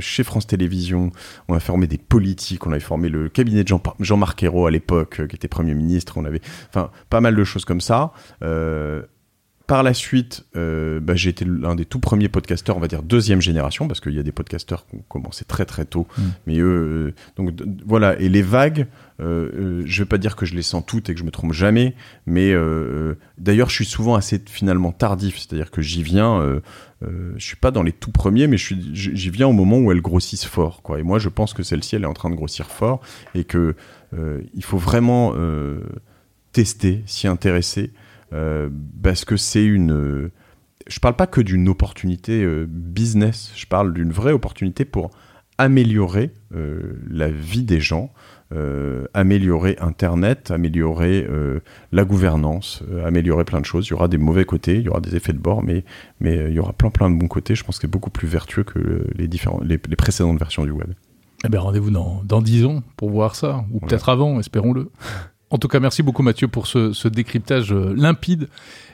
[0.00, 1.10] chez France Télévisions.
[1.48, 5.26] On a formé des politiques, on avait formé le cabinet de Jean-Marc Ayrault à l'époque,
[5.28, 6.14] qui était Premier ministre.
[6.16, 8.12] On avait, enfin, pas mal de choses comme ça.
[9.68, 13.02] Par la suite, euh, bah, j'ai été l'un des tout premiers podcasteurs, on va dire
[13.02, 16.06] deuxième génération, parce qu'il y a des podcasteurs qui ont commencé très très tôt.
[16.16, 16.22] Mm.
[16.46, 17.52] Mais eux, euh, donc
[17.84, 18.18] voilà.
[18.18, 18.86] Et les vagues,
[19.20, 21.52] euh, je vais pas dire que je les sens toutes et que je me trompe
[21.52, 21.94] jamais,
[22.24, 22.54] mais
[23.36, 26.60] d'ailleurs, je suis souvent assez finalement tardif, c'est-à-dire que j'y viens.
[27.02, 30.46] je suis pas dans les tout premiers, mais j'y viens au moment où elles grossissent
[30.46, 30.98] fort, quoi.
[30.98, 33.02] Et moi, je pense que celle-ci, elle est en train de grossir fort
[33.34, 33.74] et que
[34.14, 35.34] il faut vraiment
[36.52, 37.92] tester, s'y intéresser.
[38.32, 38.68] Euh,
[39.02, 40.30] parce que c'est une.
[40.86, 45.10] Je parle pas que d'une opportunité euh, business, je parle d'une vraie opportunité pour
[45.58, 46.32] améliorer
[47.10, 48.12] la vie des gens,
[49.12, 51.26] améliorer Internet, améliorer
[51.90, 53.88] la gouvernance, améliorer plein de choses.
[53.88, 55.84] Il y aura des mauvais côtés, il y aura des effets de bord, mais,
[56.20, 57.56] mais il y aura plein plein de bons côtés.
[57.56, 60.92] Je pense que c'est beaucoup plus vertueux que les, différents, les, précédentes versions du web.
[61.44, 64.92] Eh bien, rendez-vous dans, dans 10 ans pour voir ça, ou peut-être avant, espérons-le.
[65.50, 68.48] En tout cas, merci beaucoup Mathieu pour ce, décryptage euh, limpide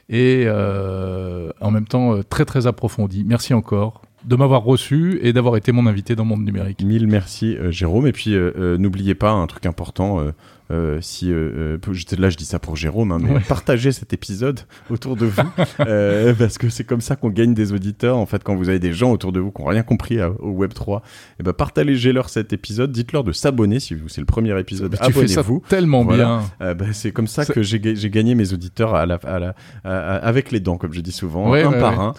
[0.09, 3.25] et euh, en même temps euh, très très approfondi.
[3.27, 6.83] Merci encore de m'avoir reçu et d'avoir été mon invité dans Monde Numérique.
[6.83, 8.07] Mille merci Jérôme.
[8.07, 8.35] Et puis
[8.79, 10.19] n'oubliez pas un truc important,
[10.71, 14.61] euh, si euh, euh là je dis ça pour Jérôme, hein, mais partagez cet épisode
[14.89, 15.43] autour de vous
[15.81, 18.17] euh, parce que c'est comme ça qu'on gagne des auditeurs.
[18.17, 20.51] En fait, quand vous avez des gens autour de vous qui n'ont rien compris au
[20.51, 21.03] Web 3, et
[21.41, 24.97] eh ben partagez-leur cet épisode, dites-leur de s'abonner si vous c'est le premier épisode.
[25.01, 25.62] Abonnez-vous.
[25.69, 26.43] Tellement bien.
[26.61, 29.55] Ben, c'est comme ça, que j'ai gagné mes auditeurs à la, à la,
[29.85, 32.15] avec les dents, comme je dis souvent, un par un.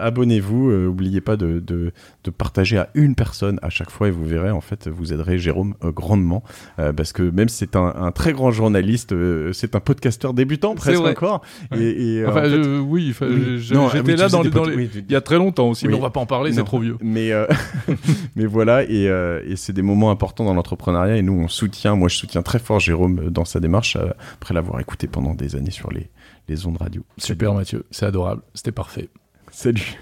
[0.00, 0.72] Abonnez-vous.
[0.72, 1.92] N'oubliez pas de, de,
[2.24, 5.38] de, partager à une personne à chaque fois et vous verrez en fait vous aiderez
[5.38, 6.42] Jérôme grandement
[6.76, 10.74] parce que même si c'est un un, très grand journaliste, euh, c'est un podcasteur débutant
[10.74, 11.42] presque encore.
[11.72, 13.14] Et, euh, enfin, oui,
[13.58, 16.26] j'étais là dans, les, il y a très longtemps aussi, mais on va pas en
[16.26, 16.96] parler, c'est trop vieux.
[17.00, 17.46] Mais euh,
[18.36, 19.10] mais voilà, et,
[19.56, 22.80] c'est des moments importants dans l'entrepreneuriat et nous on soutient, moi je soutiens très fort
[22.80, 23.96] Jérôme dans sa démarche
[24.34, 26.08] après l'avoir écouté pendant des années sur les
[26.48, 27.02] les ondes radio.
[27.16, 29.08] Super Mathieu, c'est adorable, c'était parfait.
[29.50, 29.96] Salut.